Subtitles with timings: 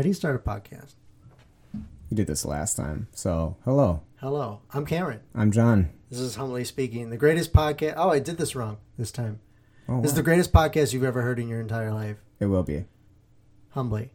[0.00, 0.94] How do you start a podcast?
[1.74, 3.08] We did this last time.
[3.12, 4.00] So, hello.
[4.16, 5.20] Hello, I'm Cameron.
[5.34, 5.90] I'm John.
[6.08, 7.92] This is Humbly Speaking, the greatest podcast.
[7.98, 9.40] Oh, I did this wrong this time.
[9.86, 12.16] Oh, This is the greatest podcast you've ever heard in your entire life.
[12.38, 12.86] it will be.
[13.72, 14.08] Humbly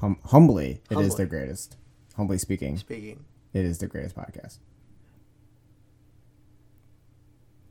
[0.00, 1.76] Hum- humbly, it is the greatest.
[2.16, 3.24] Humbly speaking, speaking.
[3.52, 4.58] it is the greatest podcast.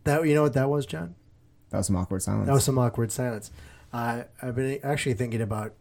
[0.05, 1.15] That you know what that was, John?
[1.71, 2.47] That was some awkward silence.
[2.47, 3.51] That was some awkward silence.
[3.91, 5.73] Uh, I've been actually thinking about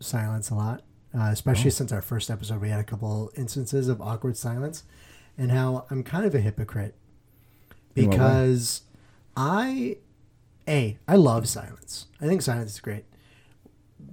[0.00, 1.70] silence a lot, uh, especially Oh.
[1.70, 2.60] since our first episode.
[2.60, 4.84] We had a couple instances of awkward silence,
[5.36, 6.94] and how I'm kind of a hypocrite
[7.96, 8.16] In what way?
[8.18, 8.82] because
[9.36, 9.96] I,
[10.66, 12.06] a, I love silence.
[12.20, 13.04] I think silence is great.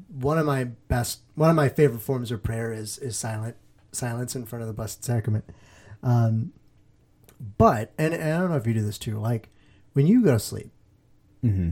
[0.09, 3.55] One of my best, one of my favorite forms of prayer is is silent
[3.91, 5.45] silence in front of the Blessed Sacrament.
[6.03, 6.53] Um,
[7.57, 9.19] but and, and I don't know if you do this too.
[9.19, 9.49] Like
[9.93, 10.71] when you go to sleep.
[11.43, 11.71] mm-hmm.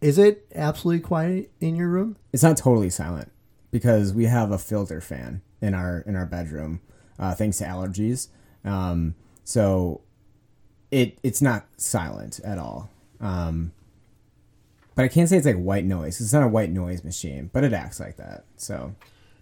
[0.00, 2.16] Is it absolutely quiet in your room?
[2.32, 3.30] It's not totally silent
[3.70, 6.80] because we have a filter fan in our in our bedroom,
[7.18, 8.28] uh, thanks to allergies.
[8.64, 10.02] Um, so
[10.90, 12.90] it it's not silent at all.
[13.20, 13.72] Um,
[14.94, 16.20] but I can't say it's like white noise.
[16.20, 18.44] It's not a white noise machine, but it acts like that.
[18.56, 18.94] So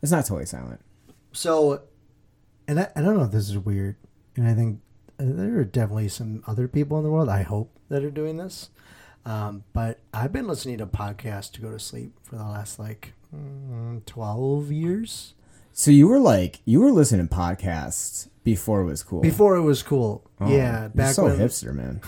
[0.03, 0.81] it's not totally silent.
[1.33, 1.83] So,
[2.69, 3.97] and I, I don't know if this is weird,
[4.37, 4.81] and I think
[5.19, 7.29] uh, there are definitely some other people in the world.
[7.29, 8.69] I hope that are doing this,
[9.25, 13.15] um, but I've been listening to podcasts to go to sleep for the last like
[13.37, 15.35] mm, twelve years.
[15.73, 19.21] So you were like you were listening to podcasts before it was cool.
[19.21, 20.89] Before it was cool, Oh, yeah.
[20.89, 22.01] Back so when hipster, man.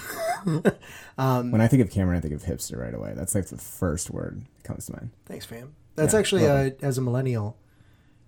[1.18, 3.12] um, When I think of Cameron, I think of hipster right away.
[3.16, 5.10] That's like the first word that comes to mind.
[5.26, 5.74] thanks, fam.
[5.96, 6.78] That's Yeah, actually uh, welcome.
[6.82, 7.56] as a millennial,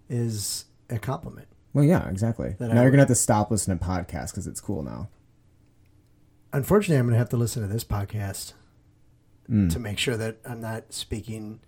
[0.08, 1.46] is a compliment.
[1.72, 2.56] Well, yeah, exactly.
[2.58, 5.08] Now I you're would- gonna have to stop listening to podcasts because it's cool now.
[6.52, 8.54] Unfortunately, I'm going to have to listen to this podcast
[9.48, 11.58] Mm, to make sure that I'm not speaking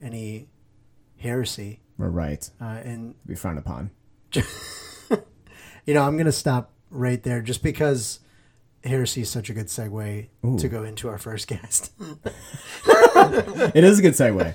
[0.00, 0.46] any
[1.18, 1.80] heresy.
[1.98, 2.48] we're right.
[2.60, 3.90] Uh, and Be frowned upon.
[4.34, 8.20] you know, I'm going to stop right there just because
[8.84, 10.58] heresy is such a good segue Ooh.
[10.58, 11.92] to go into our first guest.
[12.86, 14.54] it is a good segue.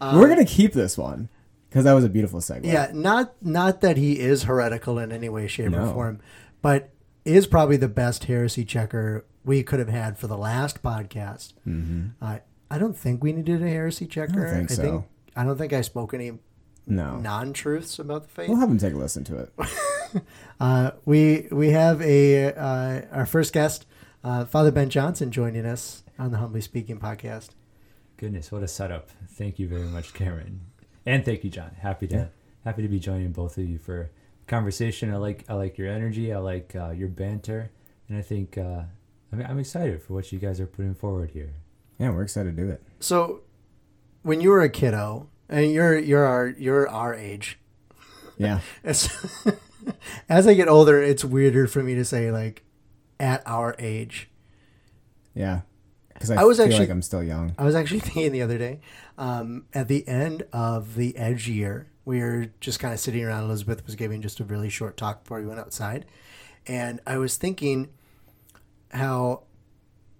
[0.00, 1.28] we're gonna keep this one
[1.68, 2.64] because that was a beautiful segue.
[2.64, 6.20] Yeah, not not that he is heretical in any way, shape, or form,
[6.60, 6.90] but
[7.24, 11.54] is probably the best heresy checker we could have had for the last podcast.
[11.64, 12.38] hmm Uh,
[12.70, 14.46] I don't think we needed a heresy checker.
[14.48, 14.82] I think so.
[14.82, 14.86] I
[15.36, 16.32] don't think I spoke any
[16.86, 18.48] No, non-truths about the faith.
[18.48, 19.52] we'll have him take a listen to it.
[20.60, 23.86] Uh, we we have a uh, our first guest,
[24.22, 27.50] uh, Father Ben Johnson, joining us on the Humbly Speaking podcast.
[28.18, 29.08] Goodness, what a setup!
[29.30, 30.60] Thank you very much, Cameron,
[31.06, 31.70] and thank you, John.
[31.80, 32.26] Happy to Yeah.
[32.64, 34.10] happy to be joining both of you for
[34.46, 35.10] conversation.
[35.12, 36.30] I like I like your energy.
[36.32, 37.70] I like uh, your banter,
[38.08, 38.82] and I think uh,
[39.32, 41.54] I mean, I'm excited for what you guys are putting forward here.
[41.98, 42.82] Yeah, we're excited to do it.
[43.00, 43.40] So,
[44.22, 47.58] when you were a kiddo, and you're you're our you're our age.
[48.38, 49.08] Yeah, As,
[50.28, 52.62] as I get older, it's weirder for me to say like
[53.20, 54.28] at our age.
[55.34, 55.60] yeah.
[56.14, 57.52] Because I, I was feel actually- like I'm still young.
[57.58, 58.80] I was actually thinking the other day,
[59.18, 63.42] um, at the end of the Edge year, we were just kind of sitting around.
[63.44, 66.04] Elizabeth was giving just a really short talk before we went outside,
[66.66, 67.88] and I was thinking
[68.92, 69.42] how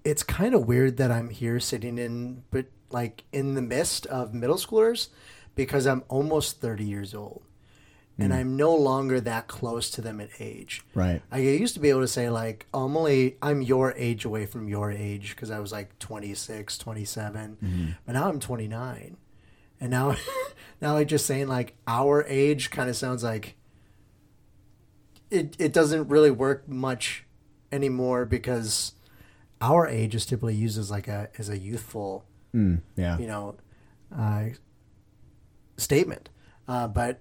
[0.04, 4.34] it's kind of weird that I'm here sitting in, but like in the midst of
[4.34, 5.08] middle schoolers,
[5.54, 7.42] because I'm almost thirty years old,
[8.18, 8.38] and hmm.
[8.38, 10.84] I'm no longer that close to them in age.
[10.94, 11.22] Right.
[11.30, 14.46] I used to be able to say like, oh, I'm only I'm your age away
[14.46, 17.90] from your age because I was like 26, 27, mm-hmm.
[18.06, 19.16] but now I'm 29,
[19.80, 20.16] and now
[20.80, 23.56] now like just saying like our age kind of sounds like
[25.30, 27.24] it it doesn't really work much
[27.72, 28.92] anymore because
[29.60, 33.18] our age is typically used as like a as a youthful Mm, yeah.
[33.18, 33.56] you know,
[34.16, 34.44] uh,
[35.76, 36.28] statement.
[36.68, 37.20] Uh, but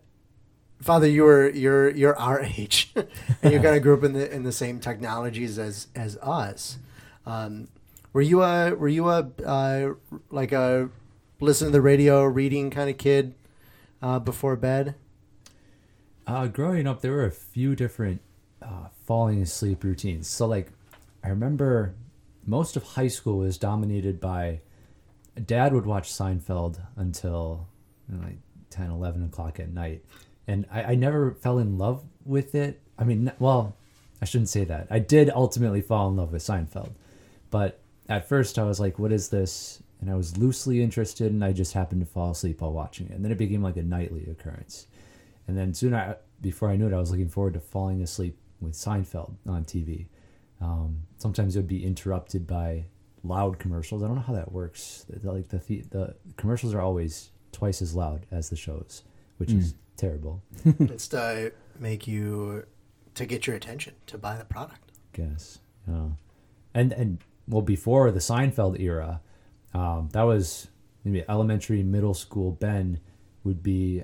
[0.82, 4.44] Father, you're you're you're our age, and you kind of grew up in the in
[4.44, 6.78] the same technologies as as us.
[7.26, 7.68] Um,
[8.14, 9.94] were you a were you a uh,
[10.30, 10.90] like a
[11.40, 13.36] listen to the radio, reading kind of kid
[14.02, 14.96] uh, before bed?
[16.28, 18.22] Uh, growing up, there were a few different
[18.62, 20.28] uh, falling asleep routines.
[20.28, 20.72] So, like,
[21.24, 21.96] I remember
[22.46, 24.62] most of high school was dominated by
[25.40, 27.68] dad would watch Seinfeld until
[28.10, 28.38] you know, like
[28.70, 30.04] 10, 11 o'clock at night.
[30.48, 32.82] And I, I never fell in love with it.
[32.98, 33.76] I mean, well,
[34.22, 34.88] I shouldn't say that.
[34.90, 36.92] I did ultimately fall in love with Seinfeld.
[37.50, 37.80] But
[38.10, 39.82] at first, I was like, what is this?
[40.00, 43.14] And I was loosely interested, and I just happened to fall asleep while watching it.
[43.14, 44.88] And then it became like a nightly occurrence.
[45.48, 48.38] And then soon I, before I knew it, I was looking forward to falling asleep
[48.60, 50.08] with Seinfeld on TV.
[50.60, 52.86] Um, sometimes it would be interrupted by
[53.24, 54.04] loud commercials.
[54.04, 55.06] I don't know how that works.
[55.24, 59.04] Like the, the the commercials are always twice as loud as the shows,
[59.38, 60.42] which is terrible.
[60.66, 62.66] it's to make you
[63.16, 64.92] to get your attention to buy the product.
[65.14, 65.60] guess.
[65.88, 66.10] Yeah.
[66.74, 69.22] And and well, before the Seinfeld era,
[69.74, 70.68] um, that was
[71.04, 72.52] maybe elementary, middle school.
[72.52, 73.00] Ben
[73.44, 74.04] would be,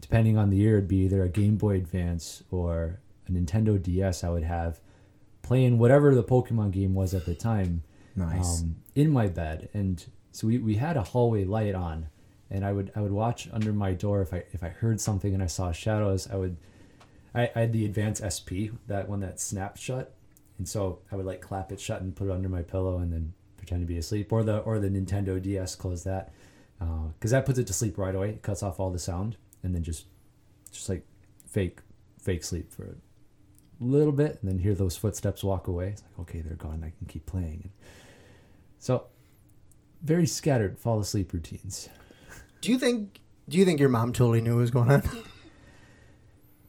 [0.00, 4.24] depending on the year, it'd be either a Game Boy Advance or a Nintendo DS.
[4.24, 4.80] I would have
[5.42, 7.82] playing whatever the Pokemon game was at the time.
[8.16, 8.62] Nice.
[8.62, 12.08] Um, in my bed, and so we, we had a hallway light on,
[12.50, 15.32] and I would I would watch under my door if I if I heard something
[15.34, 16.56] and I saw shadows, I would
[17.34, 20.14] I, I had the advanced SP, that one that snaps shut,
[20.58, 23.12] and so I would like clap it shut and put it under my pillow and
[23.12, 26.32] then pretend to be asleep, or the or the Nintendo DS close that,
[27.18, 28.30] because that puts it to sleep right away.
[28.30, 30.06] It cuts off all the sound and then just
[30.70, 31.04] just like
[31.46, 31.80] fake
[32.20, 32.94] fake sleep for a
[33.80, 35.88] little bit, and then hear those footsteps walk away.
[35.88, 36.82] It's like okay, they're gone.
[36.84, 37.70] I can keep playing.
[38.82, 39.04] So
[40.02, 41.88] very scattered fall asleep routines.
[42.60, 43.20] Do you think?
[43.48, 45.08] Do you think your mom totally knew what was going on?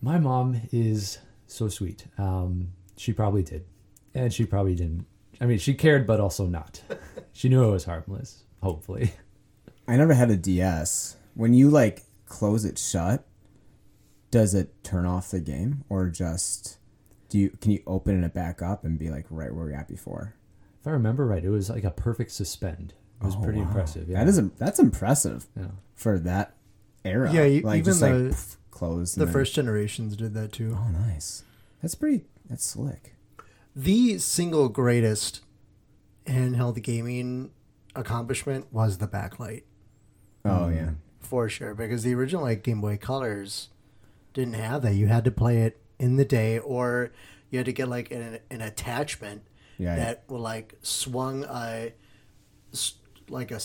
[0.01, 1.17] My mom is
[1.47, 2.05] so sweet.
[2.19, 3.65] Um, she probably did,
[4.13, 5.07] and she probably didn't.
[5.41, 6.83] I mean, she cared, but also not.
[7.33, 8.43] she knew it was harmless.
[8.61, 9.13] Hopefully,
[9.87, 11.17] I never had a DS.
[11.33, 13.25] When you like close it shut,
[14.29, 16.77] does it turn off the game or just
[17.29, 19.87] do you can you open it back up and be like right where you're at
[19.87, 20.35] before?
[20.83, 22.93] If I remember right, it was like a perfect suspend.
[23.21, 23.67] It was Oh, pretty wow.
[23.67, 24.09] impressive.
[24.09, 24.19] Yeah.
[24.23, 25.67] That is that's impressive Yeah.
[25.95, 26.55] for that
[27.05, 27.31] era.
[27.31, 29.15] Yeah, you- like even just like the- pff, closed.
[29.17, 30.77] the and then- first generations did that too.
[30.77, 31.43] Oh, nice.
[31.81, 32.25] That's pretty.
[32.49, 33.15] That's slick.
[33.75, 35.39] The single greatest
[36.25, 37.51] handheld gaming
[37.95, 39.63] accomplishment was the backlight.
[40.45, 40.75] Oh Mm.
[40.75, 40.89] yeah.
[41.19, 43.69] For sure, because the original like Game Boy Colors
[44.33, 44.95] didn't have that.
[44.95, 47.11] You had to play it in the day, or
[47.49, 49.43] you had to get like an, an attachment
[49.83, 49.95] Yeah.
[49.95, 51.91] that will like swung a
[53.29, 53.59] like a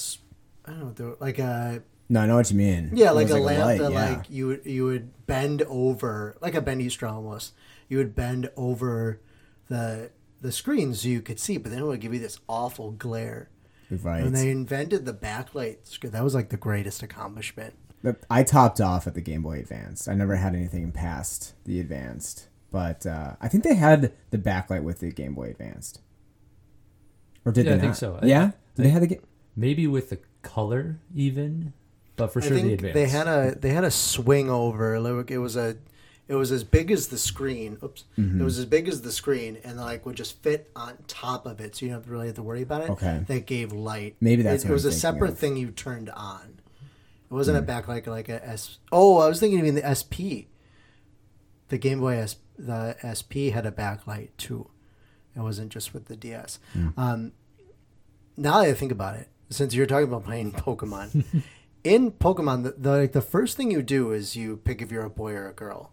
[0.64, 2.90] I don't know like a No, I know what you mean.
[2.94, 4.10] yeah like a lamp light, that yeah.
[4.10, 7.52] like you would you would bend over like a bendy straw almost.
[7.88, 9.20] You would bend over
[9.68, 10.10] the
[10.40, 13.48] the screen so you could see, but then it would give you this awful glare.
[13.90, 14.22] right.
[14.22, 17.74] When they invented the backlight that was like the greatest accomplishment.
[18.02, 20.06] But I topped off at the Game Boy Advance.
[20.06, 24.84] I never had anything past the Advanced, but uh, I think they had the backlight
[24.84, 26.00] with the Game Boy Advanced.
[27.44, 27.96] Or did Yeah, they I think not?
[27.96, 28.18] so.
[28.22, 29.22] I- Yeah, did they had the game.
[29.56, 31.72] maybe with the color even,
[32.16, 32.94] but for I sure the think advance.
[32.94, 34.98] they had a they had a swing over.
[35.00, 35.76] Like it was a
[36.28, 37.78] it was as big as the screen.
[37.82, 38.40] Oops, Mm-hmm.
[38.40, 41.60] it was as big as the screen, and like would just fit on top of
[41.60, 42.90] it, so you don't really have to worry about it.
[42.90, 43.24] Okay.
[43.26, 44.16] that gave light.
[44.20, 45.38] Maybe that's it, what it was I'm a thinking separate of.
[45.38, 46.60] Thing you turned on.
[47.30, 48.78] It wasn't a backlight like a S.
[48.92, 50.48] Oh, I was thinking even the SP.
[51.68, 54.68] The Game Boy S, the SP had a backlight too.
[55.38, 56.58] It wasn't just with the DS.
[56.72, 56.88] Hmm.
[56.96, 57.32] Um,
[58.36, 61.44] now that I think about it, since you're talking about playing Pokemon,
[61.84, 65.04] in Pokemon, the, the like the first thing you do is you pick if you're
[65.04, 65.92] a boy or a girl.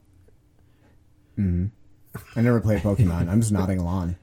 [2.36, 3.30] I never played Pokemon.
[3.30, 4.16] I'm just nodding along.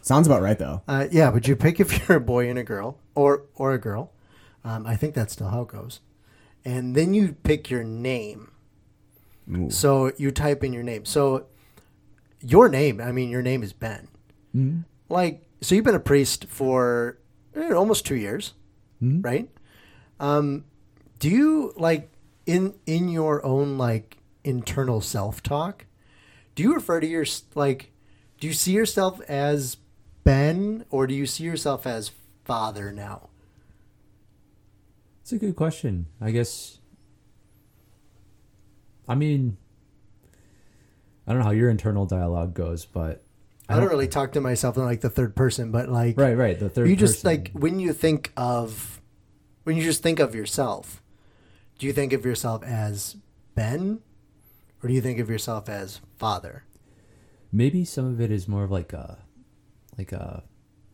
[0.00, 0.82] Sounds about right though.
[0.88, 3.78] Uh, yeah, but you pick if you're a boy and a girl, or or a
[3.78, 4.12] girl.
[4.64, 6.00] Um, I think that's still how it goes.
[6.64, 8.50] And then you pick your name.
[9.54, 9.70] Ooh.
[9.70, 11.04] So you type in your name.
[11.04, 11.46] So
[12.40, 14.08] your name, I mean, your name is Ben.
[14.56, 14.84] Mhm.
[15.08, 17.18] Like, so you've been a priest for
[17.54, 18.54] eh, almost two years,
[19.02, 19.24] Mhm.
[19.24, 19.50] right?
[20.18, 20.64] Um,
[21.18, 22.10] do you like
[22.46, 25.86] in in your own like internal self talk?
[26.54, 27.92] Do you refer to your like?
[28.40, 29.76] Do you see yourself as
[30.24, 32.10] Ben, or do you see yourself as
[32.44, 33.28] father now?
[35.22, 36.06] It's a good question.
[36.20, 36.78] I guess.
[39.08, 39.56] I mean,
[41.26, 43.24] I don't know how your internal dialogue goes, but
[43.68, 46.58] I don't really talk to myself in like the third person, but like Right, right.
[46.58, 46.88] The third.
[46.88, 47.30] you just person.
[47.30, 49.00] like when you think of
[49.64, 51.02] when you just think of yourself
[51.78, 53.16] do you think of yourself as
[53.56, 54.00] ben
[54.82, 56.64] or do you think of yourself as father
[57.52, 59.18] maybe some of it is more of like a,
[59.98, 60.44] like a,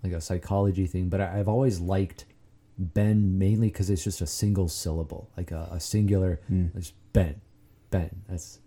[0.02, 1.08] like a psychology thing.
[1.08, 2.24] But I, I've always liked
[2.78, 6.40] Ben mainly because it's just a single syllable, like a, a singular.
[6.48, 6.66] Hmm.
[6.74, 7.40] It's Ben,
[7.90, 8.22] Ben.
[8.28, 8.60] That's,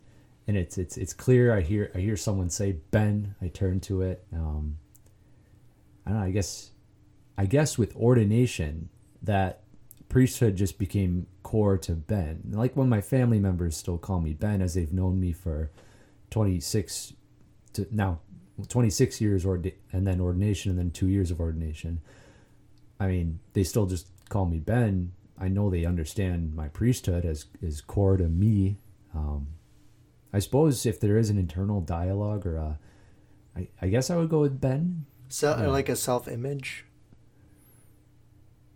[0.48, 1.56] and it's it's it's clear.
[1.56, 3.36] I hear I hear someone say Ben.
[3.42, 4.26] I turn to it.
[4.34, 4.78] Um,
[6.06, 6.26] I don't know.
[6.26, 6.72] I guess,
[7.38, 8.90] I guess with ordination,
[9.24, 9.64] that
[10.10, 12.44] priesthood just became core to Ben.
[12.52, 15.72] Like when my family members still call me Ben, as they've known me for
[16.30, 17.14] twenty six
[17.74, 18.20] to now
[18.70, 22.00] 26 years orda- and then ordination and then two years of ordination
[23.00, 27.46] i mean they still just call me ben i know they understand my priesthood as
[27.62, 28.78] is core to me
[29.14, 29.48] um,
[30.36, 32.78] i suppose if there is an internal dialogue or a,
[33.56, 35.68] I, I guess i would go with ben so Yeah.
[35.68, 36.86] like a self-image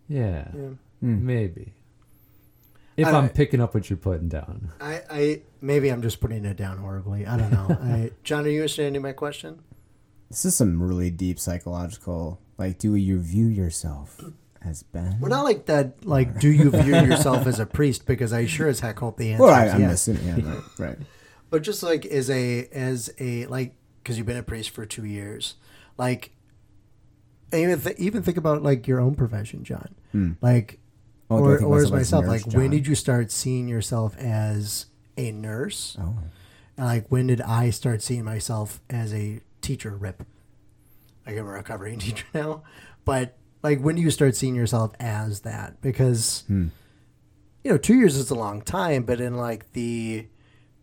[0.08, 0.68] yeah, yeah.
[1.00, 1.24] Hmm.
[1.24, 1.72] maybe
[2.96, 4.72] If I- I'm picking up what you're putting down.
[4.80, 7.26] I, I maybe I'm just putting it down horribly.
[7.26, 7.68] I don't know.
[7.80, 9.62] I, John, are you understanding my question?
[10.28, 12.40] This is some really deep psychological.
[12.58, 14.20] Like, do you view yourself
[14.62, 15.18] as Ben?
[15.20, 16.04] We're not like that.
[16.04, 18.04] Like, do you view yourself as a priest?
[18.06, 19.92] Because I sure as heck hope the answer Well, I, is I'm yes.
[20.08, 20.26] assuming.
[20.26, 20.98] Yeah, right, right.
[21.50, 25.04] But just like as a as a like because you've been a priest for two
[25.04, 25.56] years,
[25.98, 26.30] like
[27.52, 30.36] even th- even think about like your own profession, John.
[30.40, 30.78] Like,
[31.32, 34.86] Oh, or or as myself a like nurse, when did you start seeing yourself as
[35.16, 35.96] a nurse?
[36.00, 36.16] Oh,
[36.76, 40.24] And like when did I start seeing myself as a teacher rip?
[41.24, 42.62] Like I'm a recovering teacher now,
[43.04, 45.80] but like when do you start seeing yourself as that?
[45.80, 46.68] Because Hmm.
[47.62, 50.26] you know, two years is a long time, but in like the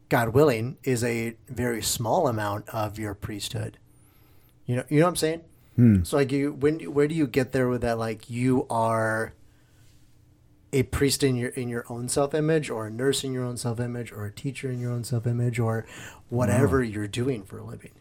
[0.09, 3.77] God willing is a very small amount of your priesthood.
[4.65, 5.41] You know, you know what I'm saying?
[5.75, 6.03] Hmm.
[6.03, 7.97] So like you, when where do you get there with that?
[7.97, 9.33] Like you are
[10.73, 13.57] a priest in your in your own self image, or a nurse in your own
[13.57, 15.85] self image, or a teacher in your own self image, or
[16.29, 17.91] whatever you're doing for a living.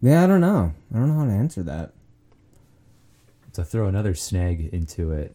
[0.00, 0.22] yeah.
[0.22, 0.72] I don't know.
[0.94, 1.92] I don't know how to answer that.
[3.54, 5.34] To throw another snag into it,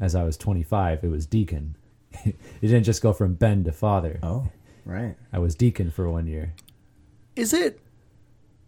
[0.00, 1.76] as I was 25, it was deacon.
[2.24, 4.18] it didn't just go from Ben to father.
[4.22, 4.48] Oh,
[4.84, 5.16] right.
[5.32, 6.54] I was deacon for one year.
[7.36, 7.80] Is it?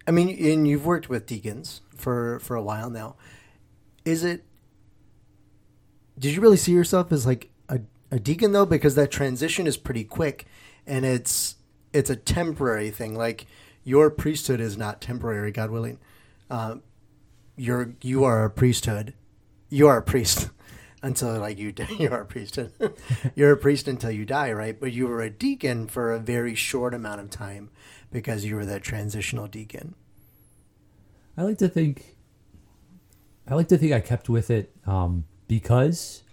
[0.07, 3.17] I mean, and you've worked with deacons for for a while now.
[4.05, 4.45] Is it?
[6.19, 8.67] Did you really see yourself as like a, a deacon though?
[8.67, 10.47] Because that transition is pretty quick,
[10.87, 11.57] and it's
[11.93, 13.17] it's a temporary thing.
[13.17, 13.47] Like
[13.85, 15.99] your priesthood is not temporary, God willing.
[16.50, 16.76] Uh,
[17.57, 19.15] you're you are a priesthood.
[19.69, 20.50] You are a priest
[21.03, 22.73] until like you you are a priesthood.
[23.35, 24.79] you're a priest until you die, right?
[24.79, 27.71] But you were a deacon for a very short amount of time
[28.11, 29.95] because you were that transitional deacon.
[31.37, 32.17] I like to think.
[33.49, 36.25] I like to think I kept with it um, because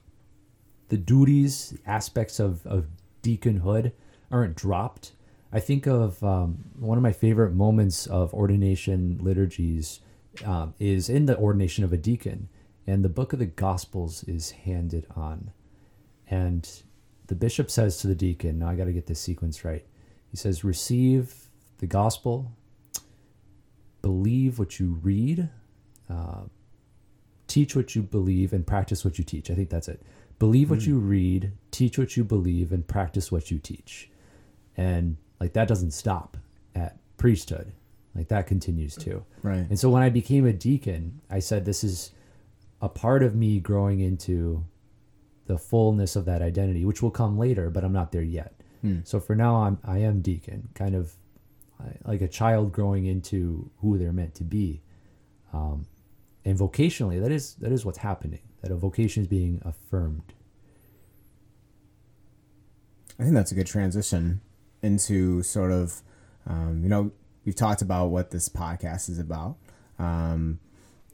[0.89, 2.87] the duties, aspects of, of
[3.21, 3.91] deaconhood
[4.31, 5.11] aren't dropped.
[5.51, 9.99] I think of um, one of my favorite moments of ordination liturgies
[10.43, 12.49] um, is in the ordination of a deacon,
[12.85, 15.51] and the book of the Gospels is handed on,
[16.29, 16.69] and
[17.27, 19.85] the bishop says to the deacon, "Now I got to get this sequence right."
[20.29, 22.51] He says, "Receive the gospel,
[24.01, 25.49] believe what you read,
[26.09, 26.43] uh,
[27.47, 29.51] teach what you believe, and practice what you teach.
[29.51, 30.01] I think that's it.
[30.39, 34.09] Believe what you read, teach what you believe, and practice what you teach.
[34.75, 36.37] And like that doesn't stop
[36.75, 37.71] at priesthood.
[38.15, 39.23] Like that continues too.
[39.41, 39.65] Right.
[39.69, 42.11] And so when I became a deacon, I said this is
[42.83, 44.65] a part of me growing into
[45.45, 48.53] the fullness of that identity, which will come later, but I'm not there yet.
[49.05, 51.15] So for now, I'm I am deacon, kind of
[52.05, 54.81] like a child growing into who they're meant to be.
[55.53, 55.85] Um,
[56.43, 58.41] and vocationally, that is that is what's happening.
[58.61, 60.33] That a vocation is being affirmed.
[63.17, 64.41] I think that's a good transition
[64.81, 66.01] into sort of,
[66.45, 67.11] um, you know,
[67.45, 69.55] we've talked about what this podcast is about.
[69.97, 70.59] Um,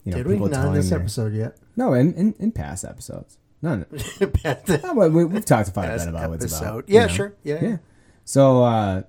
[0.04, 1.56] you know, Did we not in this episode yet?
[1.76, 3.38] No, in, in, in past episodes.
[3.62, 5.08] No, no.
[5.10, 6.88] We, we've talked a bit about what it's about.
[6.88, 7.12] Yeah, you know?
[7.12, 7.34] sure.
[7.42, 7.68] Yeah, yeah.
[7.68, 7.76] Yeah.
[8.24, 9.02] So, uh,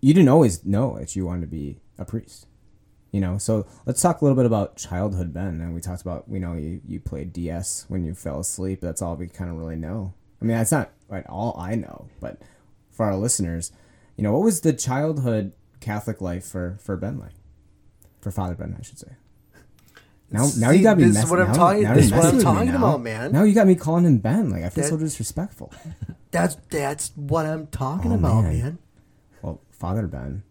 [0.00, 2.46] you didn't always know that you wanted to be a priest.
[3.10, 5.60] You know, so let's talk a little bit about childhood, Ben.
[5.60, 8.80] And we talked about, you know, you, you played DS when you fell asleep.
[8.80, 10.14] That's all we kind of really know.
[10.40, 12.40] I mean, that's not like all I know, but
[12.90, 13.70] for our listeners,
[14.16, 17.34] you know, what was the childhood Catholic life for for Ben like?
[18.22, 19.08] For Father Ben, I should say.
[20.30, 21.04] Now, now See, you got me.
[21.04, 22.52] this is mess- what I'm now- talking- now this is what I'm messing with me
[22.54, 23.32] talking about, man.
[23.32, 24.48] Now you got me calling him Ben.
[24.48, 25.70] Like I feel so disrespectful.
[26.30, 28.58] That's that's what I'm talking Oh, about, man.
[28.62, 28.78] man.
[29.42, 30.42] Well, Father Ben.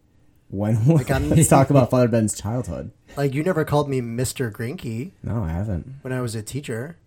[0.49, 0.75] When
[1.09, 2.91] I'm- let's talk about Father Ben's childhood.
[3.17, 4.51] Like you never called me Mr.
[4.51, 5.95] Grinky No, I haven't.
[6.03, 6.97] when I was a teacher.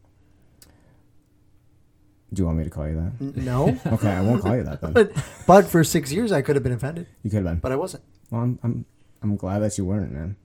[2.32, 3.12] Do you want me to call you that?
[3.20, 4.92] N- No, Okay, I won't call you that then.
[4.92, 5.12] but
[5.46, 7.58] but for six years I could have been offended, You could have been.
[7.60, 8.02] but I wasn't.
[8.30, 8.84] Well, I'm I'm
[9.22, 10.36] I'm glad that you weren't, man.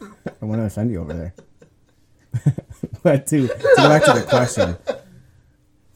[0.00, 1.34] I want to offend you over there.
[3.02, 4.76] but to to go back to the question,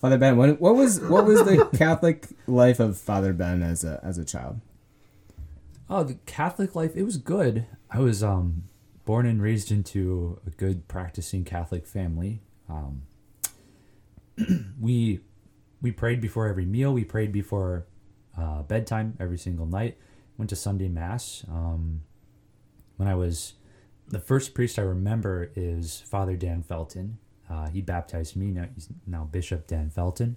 [0.01, 4.01] Father Ben, what, what was what was the Catholic life of Father Ben as a
[4.03, 4.61] as a child?
[5.89, 7.67] Oh, the Catholic life, it was good.
[7.91, 8.65] I was um,
[9.05, 12.43] born and raised into a good practicing Catholic family.
[12.69, 13.03] Um,
[14.81, 15.21] we
[15.81, 16.93] we prayed before every meal.
[16.93, 17.87] We prayed before
[18.37, 19.97] uh, bedtime every single night.
[20.37, 21.45] Went to Sunday mass.
[21.49, 22.03] Um,
[22.97, 23.55] when I was
[24.09, 27.19] the first priest I remember is Father Dan Felton.
[27.51, 28.51] Uh, he baptized me.
[28.51, 30.37] Now he's now Bishop Dan Felton.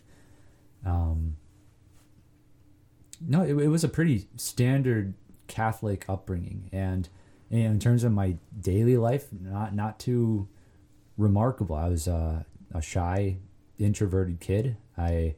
[0.85, 1.37] Um,
[3.21, 5.13] no, it, it was a pretty standard
[5.47, 7.09] Catholic upbringing, and,
[7.51, 10.47] and in terms of my daily life, not not too
[11.17, 11.75] remarkable.
[11.75, 13.37] I was uh, a shy,
[13.77, 14.77] introverted kid.
[14.97, 15.35] I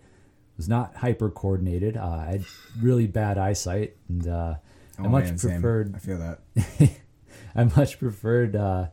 [0.58, 1.98] was not hyper coordinated.
[1.98, 2.46] Uh, I had
[2.80, 4.56] really bad eyesight, and uh,
[5.00, 5.52] I Oh, much man, same.
[5.62, 6.42] preferred I feel that.
[7.56, 8.88] I much preferred, uh,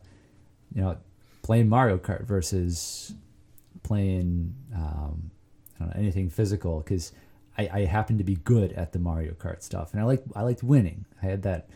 [0.73, 0.97] you know,
[1.41, 3.13] playing Mario Kart versus
[3.83, 5.31] playing um,
[5.79, 7.11] I don't know, anything physical because
[7.57, 10.41] I, I happened to be good at the Mario Kart stuff, and I like I
[10.43, 11.05] liked winning.
[11.21, 11.69] I had that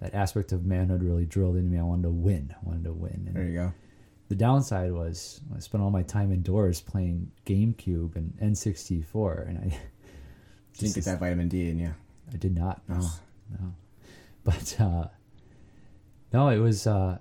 [0.00, 1.78] that aspect of manhood really drilled into me.
[1.78, 2.54] I wanted to win.
[2.54, 3.30] I wanted to win.
[3.32, 3.72] There you go.
[4.28, 9.78] the downside was I spent all my time indoors playing GameCube and N64, and I
[10.78, 11.94] Didn't get that vitamin D in you.
[12.32, 12.82] I did not.
[12.88, 13.18] No, Oh.
[13.60, 13.74] no.
[14.44, 15.06] But uh,
[16.36, 16.86] no, it was.
[16.86, 17.16] Uh,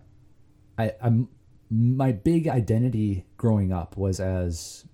[0.78, 1.30] I I'm
[1.72, 4.86] my big identity growing up was as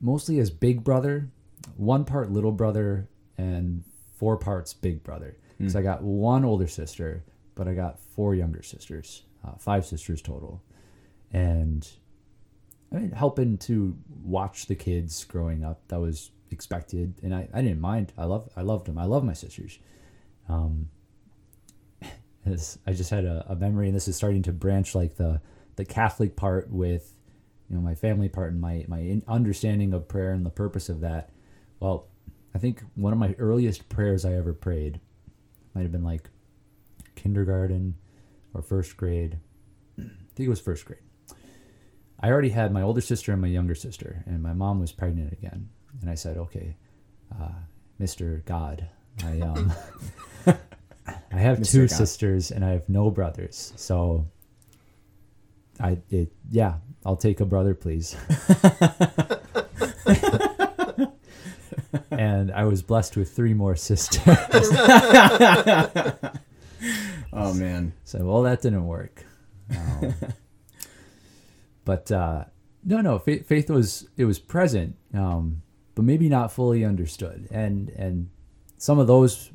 [0.00, 1.30] mostly as big brother,
[1.76, 3.84] one part little brother, and
[4.16, 5.36] four parts big brother.
[5.68, 7.24] So I got one older sister,
[7.54, 10.62] but I got four younger sisters, uh, five sisters total,
[11.32, 11.86] and
[12.90, 15.86] I mean helping to watch the kids growing up.
[15.88, 18.14] That was expected, and I, I didn't mind.
[18.16, 18.96] I love I loved them.
[18.96, 19.78] I love my sisters.
[20.48, 20.88] Um,
[22.46, 25.40] this, I just had a, a memory, and this is starting to branch like the
[25.76, 27.14] the Catholic part with
[27.68, 31.00] you know my family part and my my understanding of prayer and the purpose of
[31.00, 31.30] that.
[31.80, 32.08] Well,
[32.54, 35.00] I think one of my earliest prayers I ever prayed
[35.74, 36.30] might have been like
[37.14, 37.96] kindergarten
[38.54, 39.38] or first grade.
[39.98, 40.02] I
[40.34, 41.00] think it was first grade.
[42.18, 45.32] I already had my older sister and my younger sister, and my mom was pregnant
[45.32, 45.68] again.
[46.00, 46.76] And I said, "Okay,
[47.38, 47.52] uh,
[47.98, 48.88] Mister God,
[49.22, 49.72] I um,
[51.36, 51.72] I have Mr.
[51.72, 51.96] two God.
[51.96, 54.26] sisters and I have no brothers, so
[55.78, 58.16] I it yeah, I'll take a brother, please."
[62.10, 64.22] and I was blessed with three more sisters.
[67.32, 67.92] Oh man.
[68.04, 69.24] So well, that didn't work.
[69.70, 70.14] Um,
[71.84, 72.44] but uh,
[72.82, 75.60] no, no, faith, faith was it was present, um,
[75.94, 78.30] but maybe not fully understood, and and
[78.78, 79.50] some of those,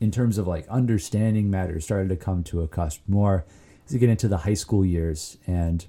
[0.00, 3.44] in terms of like understanding matters, started to come to a cusp more
[3.86, 5.86] as you get into the high school years, and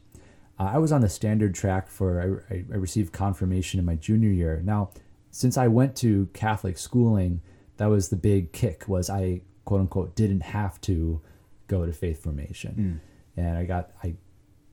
[0.60, 3.96] uh, I was on the standard track for I, I, I received confirmation in my
[3.96, 4.62] junior year.
[4.64, 4.92] Now,
[5.32, 7.42] since I went to Catholic schooling,
[7.78, 11.22] that was the big kick was I quote unquote didn't have to
[11.68, 13.02] go to faith formation,
[13.36, 14.16] and I got I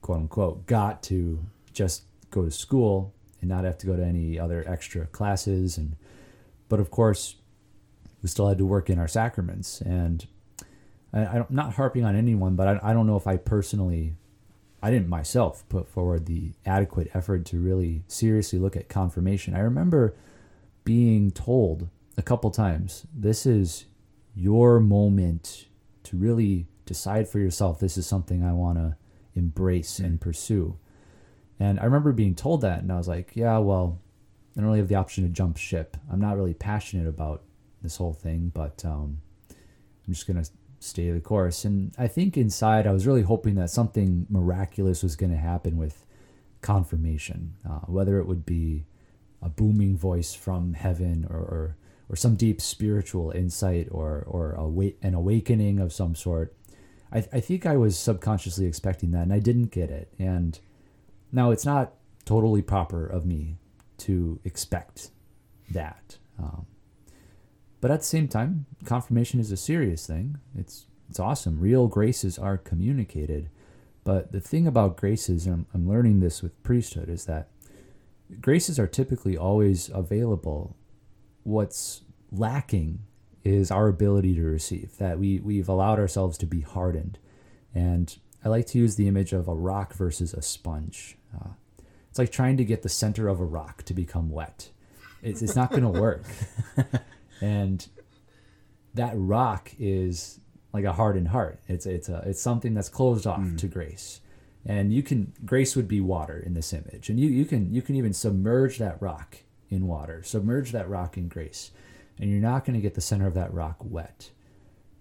[0.03, 4.39] quote unquote got to just go to school and not have to go to any
[4.39, 5.77] other extra classes.
[5.77, 5.97] And
[6.69, 7.37] but of course
[8.25, 10.27] we still had to work in our sacraments and
[11.13, 14.17] I, I'm not harping on anyone but I, I don't know if I personally
[14.85, 19.55] I didn't myself put forward the adequate effort to really seriously look at confirmation.
[19.55, 20.15] I remember
[20.85, 23.87] being told a couple times, this is
[24.37, 25.69] your moment
[26.03, 28.97] to really decide for yourself this is something I want to
[29.35, 30.77] embrace and pursue.
[31.59, 33.99] And I remember being told that and I was like, yeah, well,
[34.55, 35.97] I don't really have the option to jump ship.
[36.13, 37.43] I'm not really passionate about
[37.85, 39.21] this whole thing, but um,
[39.51, 41.65] I'm just going to stay the course.
[41.65, 45.77] And I think inside I was really hoping that something miraculous was going to happen
[45.77, 46.05] with
[46.61, 48.87] confirmation, uh, whether it would be
[49.41, 51.77] a booming voice from heaven or, or,
[52.09, 56.55] or some deep spiritual insight or, or a an awakening of some sort.
[57.13, 60.13] I, I think I was subconsciously expecting that and I didn't get it.
[60.19, 60.59] And
[61.31, 61.95] now it's not
[62.25, 63.59] totally proper of me
[63.99, 65.11] to expect
[65.71, 66.19] that.
[66.39, 66.67] Um,
[67.85, 70.39] but at the same time, confirmation is a serious thing.
[70.57, 71.61] It's it's awesome.
[71.61, 73.51] Real graces are communicated.
[74.05, 77.51] But the thing about graces, and I'm, I'm learning this with priesthood, is that
[78.41, 80.79] graces are typically always available.
[81.43, 82.01] What's
[82.33, 83.01] lacking
[83.45, 84.97] is our ability to receive.
[84.97, 87.19] That we we've allowed ourselves to be hardened,
[87.75, 91.19] and I like to use the image of a rock versus a sponge.
[91.39, 91.51] Uh,
[92.09, 94.71] it's like trying to get the center of a rock to become wet.
[95.25, 96.25] It's it's not going to work,
[97.41, 97.87] and
[98.95, 100.41] that rock is
[100.73, 101.61] like a hardened heart.
[101.69, 103.57] It's it's a it's something that's closed off hmm.
[103.57, 104.21] to grace.
[104.67, 107.11] And you can grace would be water in this image.
[107.11, 109.39] And you, you can you can even submerge that rock
[109.71, 111.71] in water, submerge that rock in grace.
[112.19, 114.31] And you're not going to get the center of that rock wet.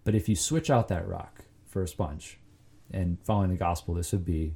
[0.03, 2.39] But if you switch out that rock for a sponge,
[2.91, 4.53] and following the gospel, this would be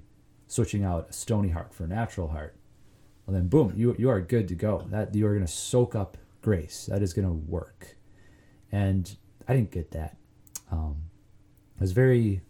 [0.48, 2.56] switching out a stony heart for a natural heart.
[3.26, 4.86] Well then boom, you you are good to go.
[4.90, 6.86] That you are going to soak up grace.
[6.88, 7.98] That is going to work.
[8.72, 9.16] And
[9.48, 10.18] I didn't get that.
[10.72, 11.04] Um,
[11.78, 12.42] I was very,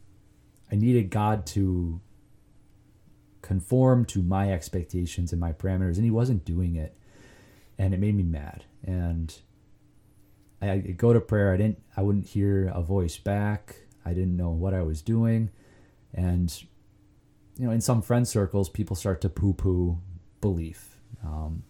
[0.72, 2.02] I needed God to
[3.42, 6.98] conform to my expectations and my parameters, and He wasn't doing it,
[7.78, 8.66] and it made me mad.
[8.84, 9.34] And
[10.62, 11.54] I go to prayer.
[11.54, 11.82] I didn't.
[11.96, 13.76] I wouldn't hear a voice back.
[14.04, 15.50] I didn't know what I was doing,
[16.14, 16.54] and
[17.58, 20.00] you know, in some friend circles, people start to poo-poo
[20.42, 20.98] belief.
[21.24, 21.64] Um,